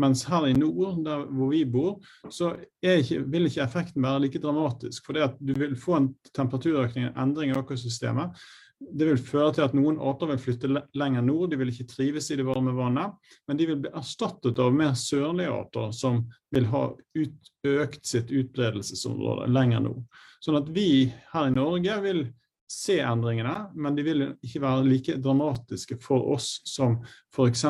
[0.00, 1.98] Mens her i nord, der hvor vi bor,
[2.32, 5.04] så ikke, vil ikke effekten være like dramatisk.
[5.04, 8.36] For det at du vil få en temperaturøkning, en endring i økosystemet,
[8.80, 12.28] det vil føre til at noen arter vil flytte lenger nord, de vil ikke trives
[12.30, 13.14] i det varme vannet.
[13.48, 16.82] Men de vil bli erstattet av mer sørlige arter som vil ha
[17.16, 20.02] ut, økt sitt utbredelsesområde lenger nord.
[20.44, 22.26] Sånn at vi her i Norge vil
[22.68, 26.98] se endringene, men de vil ikke være like dramatiske for oss som
[27.34, 27.64] f.eks.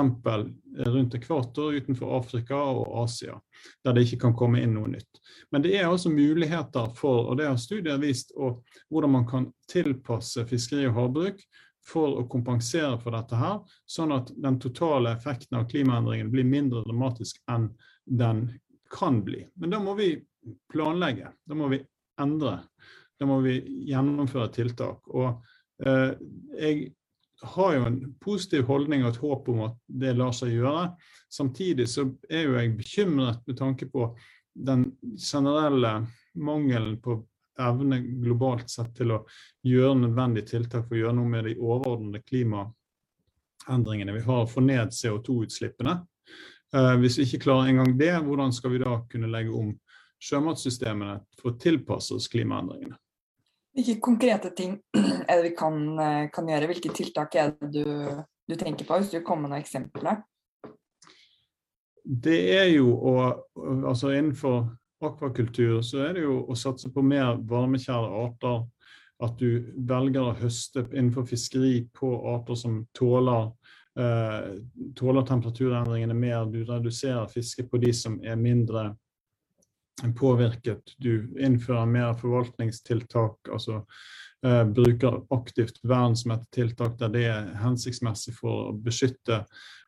[0.87, 3.37] rundt ekvator utenfor Afrika og Asia,
[3.85, 5.21] der det ikke kan komme inn noe nytt.
[5.53, 9.51] Men det er altså muligheter for, og det har studier vist, og hvordan man kan
[9.71, 11.45] tilpasse fiskeri og havbruk
[11.87, 16.83] for å kompensere for dette her, sånn at den totale effekten av klimaendringen blir mindre
[16.87, 17.69] dramatisk enn
[18.07, 18.49] den
[18.91, 19.45] kan bli.
[19.55, 20.15] Men da må vi
[20.73, 21.33] planlegge.
[21.47, 21.81] Da må vi
[22.21, 22.61] endre.
[23.19, 25.07] Da må vi gjennomføre tiltak.
[25.09, 25.31] Og
[25.85, 26.13] eh,
[26.61, 26.91] jeg
[27.43, 30.91] har jo en positiv holdning og et håp om at det lar seg gjøre.
[31.33, 34.11] Samtidig så er jo jeg bekymret med tanke på
[34.57, 35.99] den generelle
[36.37, 37.21] mangelen på
[37.61, 39.23] evne globalt sett til å
[39.65, 44.93] gjøre nødvendige tiltak for å gjøre noe med de overordnede klimaendringene vi har, få ned
[44.93, 45.97] CO2-utslippene.
[46.75, 49.73] Eh, hvis vi ikke klarer engang det, hvordan skal vi da kunne legge om
[50.23, 52.97] sjømatsystemene for å tilpasse oss klimaendringene?
[53.77, 54.79] Hvilke konkrete ting
[55.29, 56.71] er det vi kan, eh, kan gjøre?
[56.71, 57.85] Hvilke tiltak er det du,
[58.49, 60.23] du tenker på, hvis du kommer med noen eksempler?
[62.07, 63.15] Det er jo å
[63.91, 64.69] Altså innenfor
[65.05, 68.63] akvakultur så er det jo å satse på mer varmekjære arter.
[69.21, 73.51] At du velger å høste innenfor fiskeri på arter som tåler,
[73.99, 74.49] eh,
[74.97, 76.45] tåler temperaturendringene mer.
[76.53, 78.91] Du reduserer fisket på de som er mindre
[80.17, 80.83] påvirket.
[80.99, 83.81] Du innfører mer forvaltningstiltak, altså
[84.45, 89.45] eh, bruker aktivt vern som et tiltak der det er hensiktsmessig for å beskytte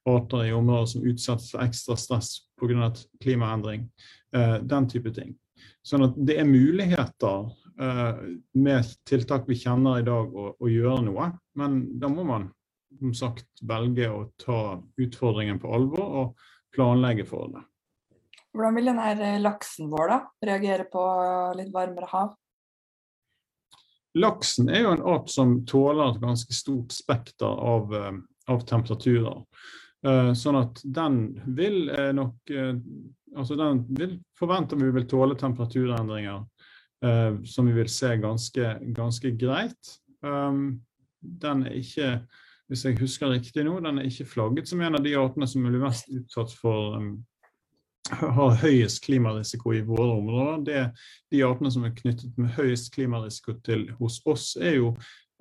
[0.08, 2.92] arter i områder som utsettes for ekstra stress pga.
[3.20, 3.88] klimaendring.
[4.36, 5.36] Eh, den type ting.
[5.84, 8.22] Sånn at det er muligheter eh,
[8.54, 11.32] med tiltak vi kjenner i dag, å, å gjøre noe.
[11.56, 12.50] Men da må man
[12.98, 17.64] som sagt velge å ta utfordringen på alvor og planlegge for det.
[18.58, 21.02] Hvordan vil denne eh, laksen vår da reagere på
[21.54, 22.32] litt varmere hav?
[24.18, 28.16] Laksen er jo en art som tåler et ganske stort spekter av, eh,
[28.50, 29.44] av temperaturer.
[29.98, 31.14] Uh, sånn at den
[31.58, 32.52] vil nok
[33.38, 36.46] Altså den vil, forventer vi vil tåle temperaturendringer
[37.44, 39.90] som vi vil se ganske, ganske greit.
[40.22, 42.08] Den er ikke,
[42.72, 45.66] hvis jeg husker riktig nå, den er ikke flagget som en av de artene som
[45.66, 46.96] blir mest utsatt for
[48.10, 50.60] har høyest klimarisiko i våre områder.
[50.64, 50.82] Det,
[51.30, 54.94] de artene som er knyttet med høyest klimarisiko til hos oss, er jo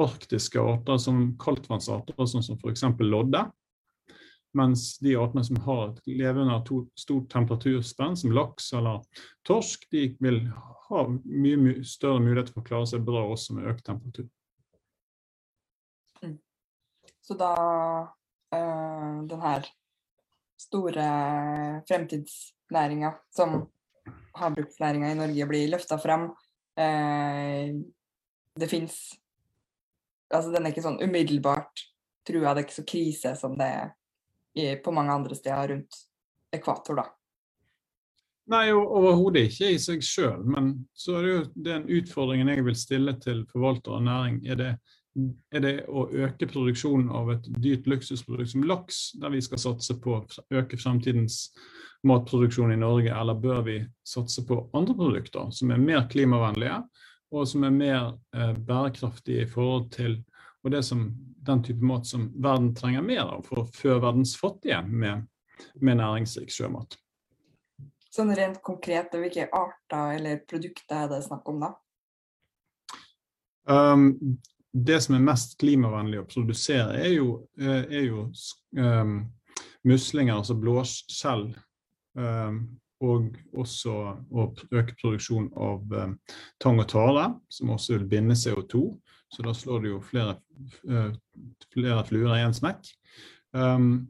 [0.04, 2.84] arktiske arter som kaldtvannsarter, sånn som f.eks.
[3.02, 3.48] lodde.
[4.58, 9.04] Mens de artene som har lever under to, stort temperaturspenn, som laks eller
[9.48, 10.42] torsk, de vil
[10.88, 14.30] ha mye, mye større mulighet for å klare seg bra også med økt temperatur.
[16.24, 16.38] Mm.
[17.22, 17.54] Så da
[18.56, 19.68] øh, den her
[20.58, 21.10] store
[21.90, 23.60] fremtids næringa som
[24.38, 26.30] havbruksnæringa i Norge blir løfta fram.
[26.78, 27.74] Eh,
[28.58, 29.00] det fins
[30.28, 31.86] Altså, den er ikke sånn umiddelbart
[32.28, 33.70] trua, det er ikke så krise som det
[34.60, 36.02] er på mange andre steder rundt
[36.52, 37.06] ekvator, da.
[38.52, 40.46] Nei, overhodet ikke i seg sjøl.
[40.48, 44.38] Men så er det jo den utfordringen jeg vil stille til forvalter av næring.
[44.48, 44.70] Er det,
[45.52, 49.98] er det å øke produksjonen av et dyrt luksusprodukt som laks, der vi skal satse
[50.00, 50.22] på å
[50.62, 51.50] øke fremtidens
[52.08, 56.82] matproduksjon i Norge, eller bør vi satse på andre produkter som er mer klimavennlige,
[57.36, 58.04] og som er mer
[58.36, 60.22] eh, bærekraftige i forhold til
[60.82, 61.04] som,
[61.48, 65.28] den type mat som verden trenger mer av for å fø verdens fattige med,
[65.80, 66.98] med næringsrik sjømat.
[68.12, 71.72] Sånn rent konkret, hvilke arter eller produkter er det snakk om da?
[73.68, 74.10] Um,
[74.72, 78.28] det som er mest klimavennlig å produsere, er jo, eh, er jo
[78.80, 79.20] um,
[79.88, 81.50] muslinger, altså blåskjell.
[82.18, 82.62] Um,
[83.06, 83.94] og også
[84.34, 86.16] å øke produksjon av um,
[86.62, 88.88] tang og tare, som også vil binde CO2.
[89.30, 90.40] Så da slår du jo flere,
[90.90, 91.12] uh,
[91.74, 92.90] flere fluer i én smekk.
[93.54, 94.08] Um,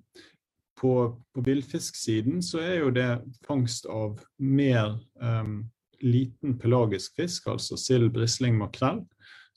[0.77, 0.93] på,
[1.33, 3.09] på villfisksiden så er jo det
[3.47, 5.65] fangst av mer um,
[6.03, 9.01] liten pelagisk fisk, altså sild, brisling, makrell,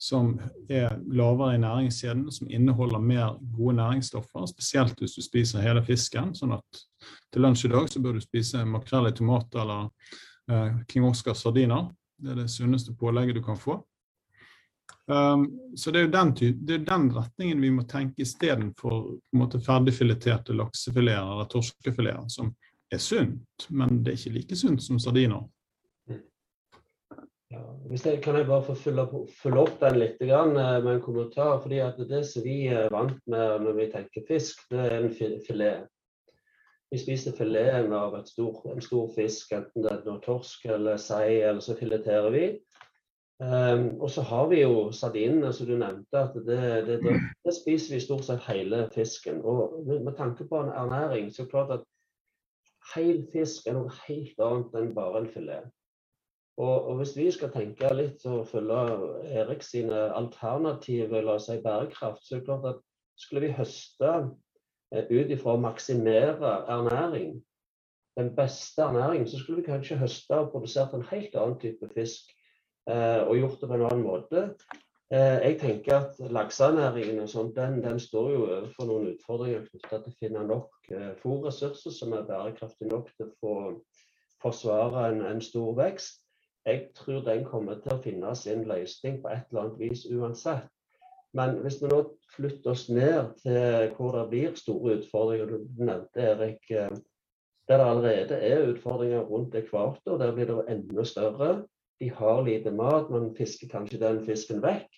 [0.01, 0.31] som
[0.69, 6.33] er lavere i næringskjeden, som inneholder mer gode næringsstoffer, spesielt hvis du spiser hele fisken.
[6.33, 6.81] sånn at
[7.31, 9.91] til lunsj i dag så bør du spise makrell i tomat eller
[10.49, 11.91] eh, King Oscar sardiner.
[12.17, 13.77] Det er det sunneste pålegget du kan få.
[15.05, 15.45] Um,
[15.77, 16.33] så det er jo den,
[16.65, 22.53] det er den retningen vi må tenke istedenfor ferdigfileterte laksefileter eller torskefileter, som
[22.91, 25.45] er sunt, men det er ikke like sunt som sardiner.
[27.51, 27.61] Ja,
[27.91, 29.05] hvis jeg, kan jeg bare få følge,
[29.41, 31.57] følge opp den litt grann, eh, med en kommentar?
[31.61, 35.11] fordi Det som vi er vant med når vi tenker fisk, det er en
[35.47, 35.89] filet.
[36.91, 41.41] Vi spiser fileten av stor, en stor fisk, enten det er noe torsk eller sei,
[41.41, 42.45] eller så fileterer vi.
[43.41, 46.19] Um, og så har vi jo sardinene, som du nevnte.
[46.19, 47.13] at det, det, det,
[47.45, 49.41] det, spiser vi stort sett hele fisken.
[49.41, 51.87] Og med, med tanke på en ernæring, så er det klart at
[52.95, 55.71] hel fisk er noe helt annet enn bare en filet.
[56.59, 58.81] Og, og hvis vi skal tenke litt og følge
[59.39, 62.81] Erik sine alternative la oss si, bærekraft, så er det klart at
[63.21, 64.11] skulle vi høste
[64.91, 67.39] eh, ut ifra å maksimere ernæring,
[68.19, 72.35] den beste ernæring, så skulle vi kanskje høste og produsert en helt annen type fisk
[72.89, 74.41] Eh, og gjort det på en annen måte.
[75.13, 80.05] Eh, jeg tenker at lakseernæringen og sånt, den, den, står jo overfor noen utfordringer knyttet
[80.05, 83.55] til å finne nok eh, fôrressurser som er bærekraftige nok til å
[84.41, 86.20] forsvare en, en, stor vekst.
[86.65, 90.67] Jeg tror den kommer til å finne sin løsning på et eller annet vis uansett.
[91.33, 92.01] Men hvis vi nå
[92.35, 98.39] flytter oss ned til hvor det blir store utfordringer, du nevnte Erik, der det allerede
[98.43, 101.51] er utfordringer rundt ekvator, der blir det enda større.
[102.01, 104.89] De har lite mat, man fisker kanskje den fisken vekk.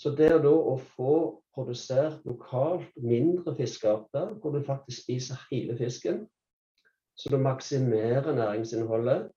[0.00, 1.14] Så det da å få
[1.54, 6.24] produsert lokalt mindre fiskearter, hvor du faktisk spiser hele fisken,
[7.14, 9.28] så du maksimerer næringsinnholdet.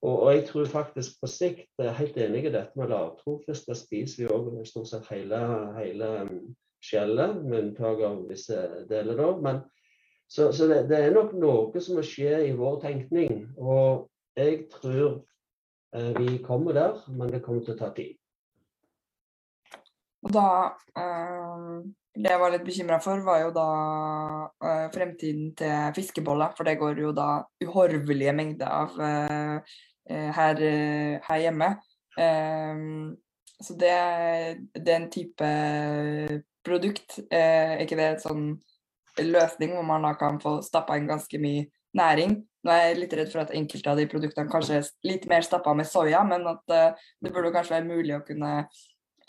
[0.00, 3.36] Og, og, jeg tror faktisk på sikt Jeg er helt enig i dette med lavtro.
[3.46, 5.40] Først da spiser vi òg stort sett hele,
[5.76, 6.38] hele um,
[6.84, 8.56] skjellet, med unntak av visse
[8.88, 9.18] deler.
[9.18, 9.32] da.
[9.44, 9.60] Men,
[10.30, 13.44] så, så det, det, er nok noe som må skje i vår tenkning.
[13.60, 14.06] Og
[14.38, 15.20] jeg tror
[15.96, 18.14] Eh, vi kommer der, men det kommer til å ta tid.
[20.26, 20.46] Og da
[20.98, 21.80] eh,
[22.20, 23.68] Det jeg var litt bekymra for, var jo da
[24.66, 26.52] eh, fremtiden til fiskeboller.
[26.56, 29.78] For det går jo da uhorvelige mengder av eh
[30.10, 30.58] her,
[31.22, 31.66] her, hjemme.
[33.62, 33.92] så det,
[34.74, 35.50] det, er en type
[36.66, 37.20] produkt.
[37.30, 38.48] er ikke det en sånn
[39.22, 42.34] løsning hvor man da kan få stappa inn ganske mye næring?
[42.66, 45.46] Nå er jeg litt redd for at enkelte av de produktene kanskje er litt mer
[45.46, 48.64] stappa med soya, men at det burde kanskje være mulig å kunne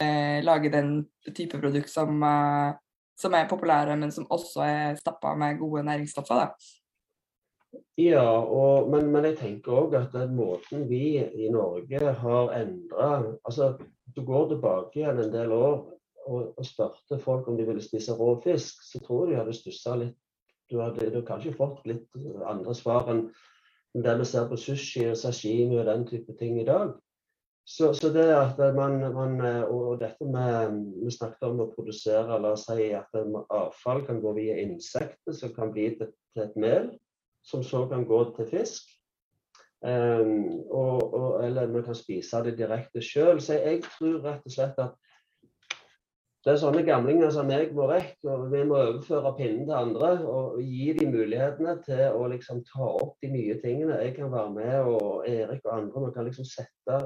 [0.02, 0.94] uh, lage den
[1.36, 2.74] type produkt som, eh,
[3.20, 6.42] som, er populære, men som også er stappa med gode næringsstoffer.
[6.42, 7.82] Da.
[8.02, 13.12] Ja, og, men, men, jeg tenker òg at den måten vi i Norge har endra
[13.46, 13.78] altså,
[14.16, 15.78] Du går tilbake igjen en del år
[16.28, 19.56] og, og spurte folk om de ville spise rå fisk, så tror jeg de hadde
[19.56, 20.18] stussa litt
[20.72, 23.26] du hadde, du kanskje fått litt andre svar enn
[24.06, 26.94] det vi ser på sushi og sashimi og den type ting i dag.
[27.66, 29.36] Så, så det at man, man,
[29.70, 33.14] Og dette med Vi snakket om å produsere La oss si at
[33.54, 36.90] avfall kan gå via insekter, som kan bli til, til, et mel,
[37.46, 38.90] som så kan gå til fisk.
[39.82, 43.42] Um, og, og, eller man kan spise det direkte sjøl.
[43.42, 44.98] Så jeg tror rett og slett at
[46.42, 50.08] det er sånne gamlinger som meg må vekk, og vi må overføre pinnen til andre
[50.26, 54.00] og gi dem mulighetene til å liksom ta opp de nye tingene.
[54.02, 56.02] Jeg kan være med, og Erik og andre.
[56.08, 56.98] Man kan liksom sette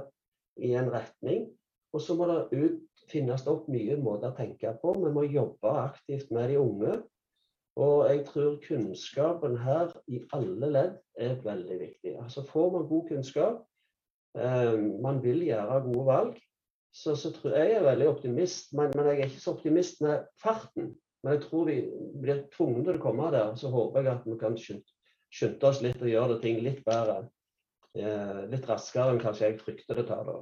[0.57, 1.49] i en retning.
[1.95, 2.79] Og så må det ut,
[3.11, 4.95] finnes opp nye måter å tenke på.
[4.99, 6.95] Vi må jobbe aktivt med de unge.
[7.75, 12.15] Og jeg tror kunnskapen her i alle ledd er veldig viktig.
[12.23, 13.63] Altså Får man god kunnskap,
[14.39, 16.37] eh, man vil gjøre gode valg,
[16.95, 18.71] så, så tror jeg jeg er veldig optimist.
[18.73, 20.93] Men, men, jeg er ikke så optimist med farten.
[21.23, 21.77] Men jeg tror vi
[22.21, 23.55] blir tvunget til å komme der.
[23.59, 27.25] Så håper jeg at vi kan skynde oss litt og gjøre ting litt bedre.
[27.95, 30.27] Eh, litt raskere enn kanskje jeg frykter det tar.
[30.27, 30.41] da.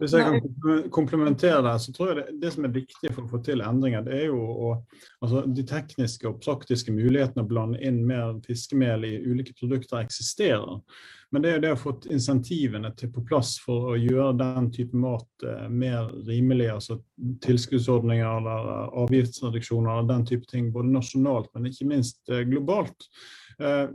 [0.00, 3.30] Hvis jeg kan komplementere deg, så tror jeg det, det, som er viktig for å
[3.34, 4.70] få til endringer, det er jo å,
[5.20, 10.80] altså de tekniske og praktiske mulighetene å blande inn mer fiskemel i ulike produkter eksisterer.
[11.30, 14.70] Men det er jo det å få insentivene til på plass for å gjøre den
[14.74, 16.70] type mat eh, mer rimelig.
[16.78, 16.96] altså
[17.44, 23.04] Tilskuddsordninger eller avgiftsreduksjoner og den type ting, både nasjonalt, men ikke minst eh, globalt.
[23.60, 23.88] Eh,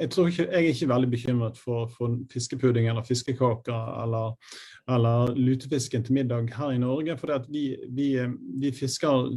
[0.00, 4.36] jeg, tror ikke, jeg er ikke veldig bekymret for, for fiskepudding eller fiskekaker eller,
[4.88, 7.16] eller, lutefisken til middag her i Norge.
[7.18, 8.12] For vi, vi,
[8.62, 9.32] vi, fisker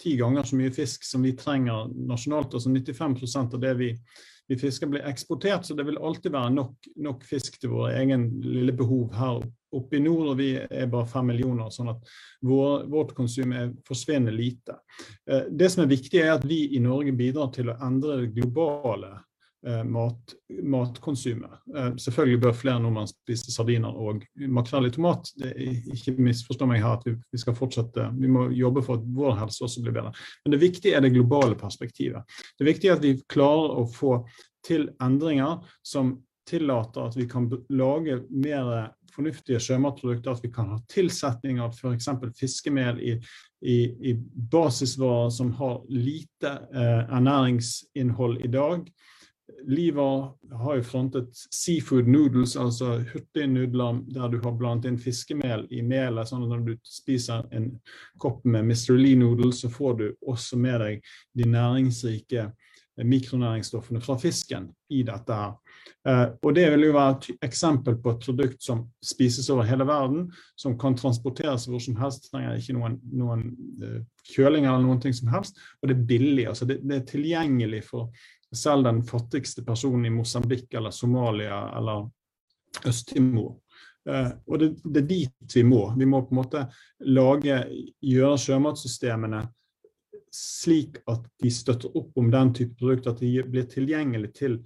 [0.00, 2.54] ti ganger så mye fisk som vi trenger nasjonalt.
[2.54, 3.90] altså 95% av det vi,
[4.48, 8.28] vi fisker blir eksportert, så det vil alltid være nok, nok fisk til våre egen
[8.44, 9.42] lille behov her
[9.76, 13.70] oppe i nord, og vi er bare fem millioner, sånn at vår, vårt konsum er
[13.88, 14.78] forsvinnende lite.
[15.30, 18.32] Eh, det som er viktig, er at vi i Norge bidrar til å endre det
[18.36, 19.12] globale
[19.66, 20.34] eh, mat,
[20.74, 21.60] matkonsumet.
[21.76, 25.32] Eh, selvfølgelig bør flere nordmenn spise sardiner og makrell i tomat.
[25.40, 29.00] Det er, ikke misforstå meg her at vi, vi, skal fortsette, vi må jobbe for
[29.00, 30.14] at vår helse også blir bedre.
[30.44, 32.36] Men det viktige er det globale perspektivet.
[32.58, 34.20] Det viktige er at vi klarer å få
[34.64, 36.16] til endringer som
[36.48, 42.08] tillater at vi kan lage mer fornuftige sjømatprodukter, at vi kan ha tilsetning av f.eks.
[42.38, 43.16] fiskemel i,
[43.62, 43.78] i,
[44.10, 44.14] i,
[44.52, 48.88] basisvarer som har lite eh, ernæringsinnhold i dag.
[49.68, 55.82] Liva har jo frontet seafood noodles, altså hurtignudler der du har blandet inn fiskemel i
[55.84, 56.28] melet.
[56.28, 57.70] sånn at Når du spiser en
[58.18, 58.96] kopp med Mr.
[58.96, 62.48] Lee noodles, så får du også med deg de næringsrike
[63.02, 65.34] mikronæringsstoffene fra fisken i dette.
[65.34, 65.54] her.
[66.08, 69.86] Uh, og Det vil jo være et eksempel på et produkt som spises over hele
[69.86, 72.30] verden, som kan transporteres hvor som helst.
[72.30, 73.48] trenger ikke noen, noen
[73.82, 74.00] uh,
[74.34, 75.58] kjøling eller noen ting som helst.
[75.82, 76.46] Og det er billig.
[76.48, 78.10] altså det, det, er tilgjengelig for
[78.54, 82.08] selv den fattigste personen i Mosambik eller Somalia eller
[82.86, 83.56] Øst-Timor.
[84.08, 85.94] Uh, og det, det, er dit vi må.
[85.98, 86.66] Vi må på en måte
[87.00, 87.64] lage,
[88.00, 89.46] gjøre sjømatsystemene
[90.34, 94.58] slik at de støtter opp om den type produkter, at de blir tilgjengelig til,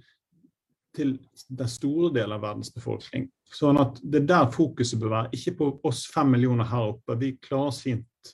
[0.97, 1.17] til
[1.47, 3.29] den store delen av verdens befolkning.
[3.53, 7.17] Sånn at det er der fokuset bør være, ikke på oss fem millioner her oppe.
[7.21, 8.33] Vi klarer oss fint.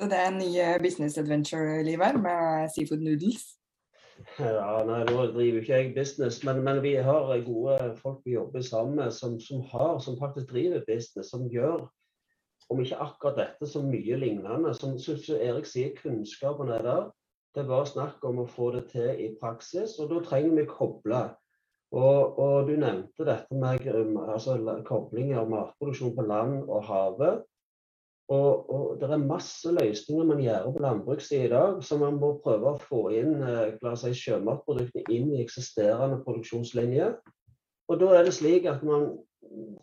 [0.00, 0.52] Så det er en ny
[0.82, 3.42] business adventure-liv her, med seafood noodles?
[4.38, 8.64] Ja, nei, Nå driver ikke jeg business, men, men, vi har gode folk vi jobber
[8.64, 11.86] sammen med som, som, har, som faktisk driver business, som gjør
[12.70, 14.72] om ikke akkurat dette, så mye lignende.
[14.78, 14.94] Som,
[15.36, 17.04] Erik sier, kunnskapen er der.
[17.54, 20.66] Det er bare snakk om å få det til i praksis, og da trenger vi
[20.70, 21.22] koble.
[21.90, 24.54] Og, og du nevnte dette med altså,
[24.86, 27.40] koblinger av matproduksjon på land og havet.
[28.30, 32.36] Og, og, det er masse løsninger man gjør på landbrukssiden i dag, så man må
[32.44, 37.16] prøve å få inn eh, si, sjømatproduktene inn i eksisterende produksjonslinjer.
[37.90, 39.08] Og da er det slik at man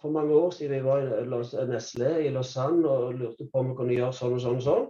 [0.01, 3.77] for mange år siden vi var i Nesle i Lausanne og lurte på om vi
[3.79, 4.87] kunne gjøre sånn og sånn og sånn.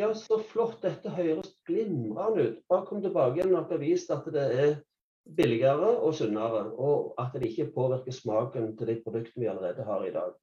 [0.00, 0.80] Ja, så flott.
[0.82, 2.56] Dette høres glimrende ut.
[2.70, 4.72] Bare kom tilbake igjen og vist at det er
[5.38, 6.64] billigere og sunnere.
[6.74, 10.34] Og at det ikke påvirker smaken til de produktene vi allerede har i dag.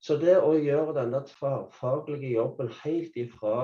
[0.00, 3.58] Så det å gjøre denne tverrfaglige jobben helt ifra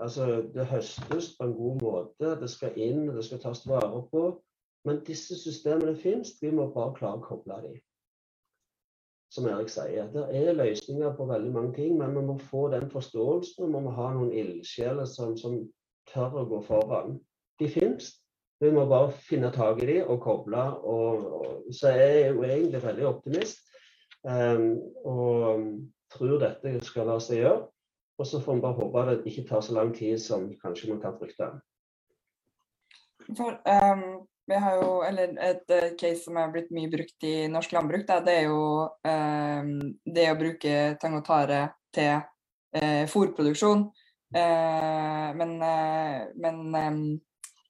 [0.00, 0.24] Altså,
[0.54, 2.30] det høstes på en god måte.
[2.40, 4.22] Det skal inn, det skal tas vare på.
[4.88, 6.32] Men disse systemene finnes.
[6.40, 7.76] Vi må bare klare å koble dem
[9.32, 10.08] som Erik sier.
[10.12, 13.64] Det er løsninger på veldig mange ting, men vi må få den forståelsen.
[13.64, 15.62] Vi må ha noen ildsjeler som, som,
[16.12, 17.14] tør å gå foran.
[17.62, 18.08] De finnes.
[18.60, 20.64] Vi må bare finne tak i dem og koble.
[20.82, 23.62] Og, og, så jeg er jo egentlig veldig optimist.
[24.26, 25.62] Um, og
[26.12, 27.68] tror dette skal la seg gjøre.
[28.18, 30.90] Og så får vi bare håpe at det ikke tar så lang tid som kanskje
[30.90, 31.48] man kan frykte.
[33.30, 37.48] For, um, vi har jo, eller Et uh, case som er blitt mye brukt i
[37.50, 38.62] norsk landbruk, da, det er jo
[39.06, 39.68] eh,
[40.16, 41.60] det å bruke tang og tare
[41.94, 42.16] til
[42.74, 43.86] eh, fôrproduksjon.
[44.34, 45.54] Eh, men,
[46.40, 47.02] men um,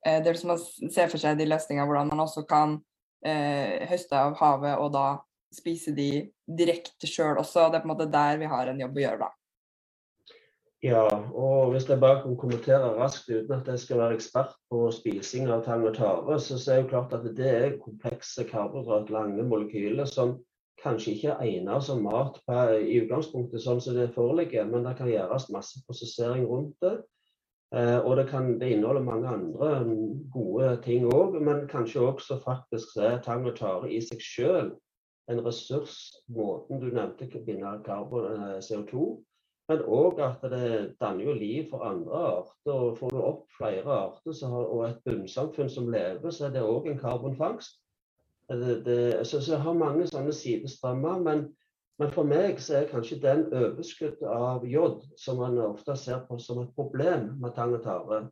[0.02, 2.80] det er som å se for seg de løsningene hvordan man også kan
[3.22, 5.04] høste av havet og da
[5.54, 6.24] spise de
[6.58, 7.68] direkte sjøl også.
[7.70, 9.41] Det er på en måte der vi har en jobb å gjøre, da.
[10.82, 14.88] Ja, og hvis jeg bare kan kommentere raskt uten at jeg skal være ekspert på
[14.90, 19.46] spising av tang og tare, så er det klart at det er komplekse karbohydrat, lange
[19.46, 20.40] molekyler, som
[20.82, 22.40] kanskje ikke er egnet som mat
[22.82, 26.96] i utgangspunktet sånn som det foreligger, men det kan gjøres masse prosessering rundt det.
[27.72, 29.68] Eh, og det, kan, det inneholder mange andre
[30.34, 34.74] gode ting òg, men kanskje også faktisk er tang og tare i seg sjøl
[35.30, 36.10] en ressurs.
[36.26, 39.22] Måten du nevnte, binde karbon, eh, CO2.
[39.70, 40.68] Men òg at det
[41.00, 42.72] danner jo liv for andre arter.
[42.72, 46.64] og Får du opp flere arter har, og et bunnsamfunn som lever, så er det
[46.66, 47.78] òg en karbonfangst.
[48.50, 51.22] Det, det, så, så jeg har mange sånne sidestrømmer.
[51.24, 51.44] Men,
[52.02, 56.40] men, for meg så er kanskje den overskuddet av jod, som man ofte ser på
[56.42, 58.24] som et problem med tang og tare,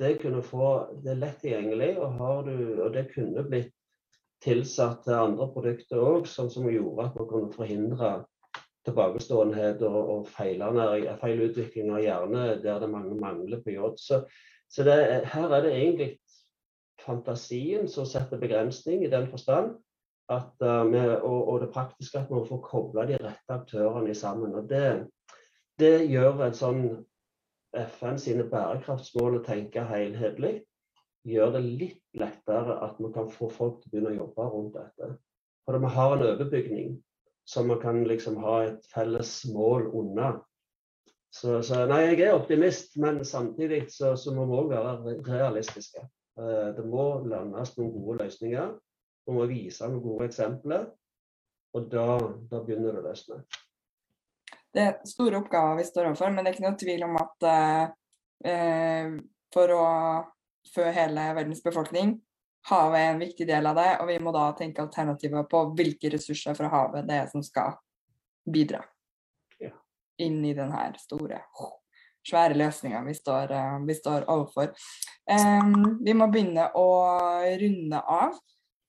[0.00, 0.70] det, kunne få,
[1.04, 2.56] det er lett tilgjengelig, og, du,
[2.86, 3.74] og det kunne blitt
[4.40, 8.12] tilsatt til andre produkter òg, som, som gjorde at man kunne forhindre
[8.88, 13.98] tilbakeståenhet og, og feilutvikling av hjerne der det mange mangler på jod.
[14.00, 14.22] Så,
[14.70, 14.96] så det,
[15.32, 16.10] her er det egentlig
[17.04, 19.76] fantasien som setter begrensning i den forstand.
[20.30, 24.54] At, uh, med, og, og, det praktiske at man får kobla de rette aktørene sammen.
[24.54, 25.06] og Det,
[25.80, 26.84] det gjør en sånn
[27.74, 30.60] FN sine bærekraftsmål å tenke helhetlig.
[31.26, 34.78] Gjør det litt lettere at man kan få folk til å begynne å jobbe rundt
[34.78, 35.10] dette.
[35.66, 36.94] For vi har en overbygning
[37.50, 40.30] som man kan liksom ha et felles mål unna.
[41.30, 46.04] Så, så, nei, jeg er optimist, men samtidig så, så må vi òg være realistiske.
[46.38, 48.72] Eh, det må landes noen gode løsninger.
[49.26, 50.88] Vi må vise noen gode eksempler.
[51.74, 52.06] Og da,
[52.50, 53.42] da begynner det å løsne.
[54.70, 57.46] Det er store oppgaver vi står overfor, men det er ikke noe tvil om at
[58.46, 59.14] eh,
[59.54, 59.84] for å
[60.70, 62.14] fø hele verdens befolkning,
[62.68, 66.10] Havet er en viktig del av det, og vi må da tenke alternativer på hvilke
[66.12, 67.78] ressurser fra havet det er som skal
[68.44, 68.82] bidra
[69.62, 69.72] ja.
[70.20, 71.40] inn i denne store,
[72.26, 74.74] svære løsninga vi, uh, vi, står overfor.
[75.24, 76.86] Um, vi må begynne å
[77.62, 78.36] runde av.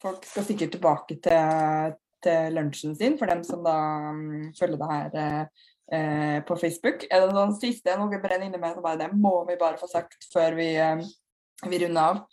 [0.03, 1.95] Folk skal sikkert tilbake til,
[2.26, 3.78] til lunsjen sin, for dem som da
[4.11, 7.07] um, følger det her uh, på Facebook.
[7.07, 9.88] Er det noen siste noe brenner inne med, så bare det må vi bare få
[9.88, 12.24] sagt før vi, uh, vi runder av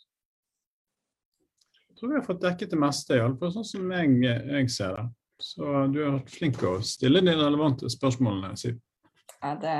[1.98, 5.06] tror vi har fått dekket det meste, iallfall sånn som jeg, jeg, ser det.
[5.42, 8.78] Så du har vært flink til å stille de relevante spørsmålene, Siv.
[9.38, 9.74] Ja, det,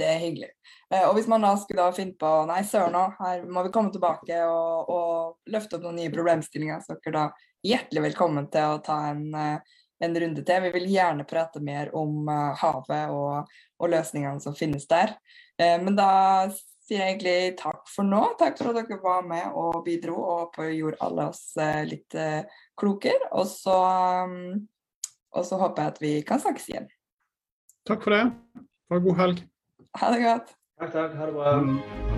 [0.00, 0.48] det, er hyggelig.
[0.90, 3.70] Eh, og hvis man da skulle da finne på Nei, søren òg, her må vi
[3.74, 7.26] komme tilbake og, og løfte opp noen nye problemstillinger, så er dere da
[7.64, 10.66] hjertelig velkommen til å ta en, eh, en runde til.
[10.66, 15.14] Vi vil gjerne prate mer om uh, havet og, og, løsningene som finnes der.
[15.62, 16.10] Eh, men da
[16.84, 18.22] sier jeg egentlig takk for nå.
[18.40, 22.42] Takk for at dere var med og bidro og gjorde alle oss eh, litt eh,
[22.78, 23.30] klokere.
[23.32, 23.78] Og så,
[24.28, 24.58] mm,
[25.34, 26.90] og så håper jeg at vi kan snakkes igjen.
[27.88, 28.26] Takk for det.
[28.90, 29.46] Ha en god helg.
[30.00, 30.54] Ha det godt.
[30.80, 31.16] Takk, takk.
[31.20, 32.13] Ha det bra.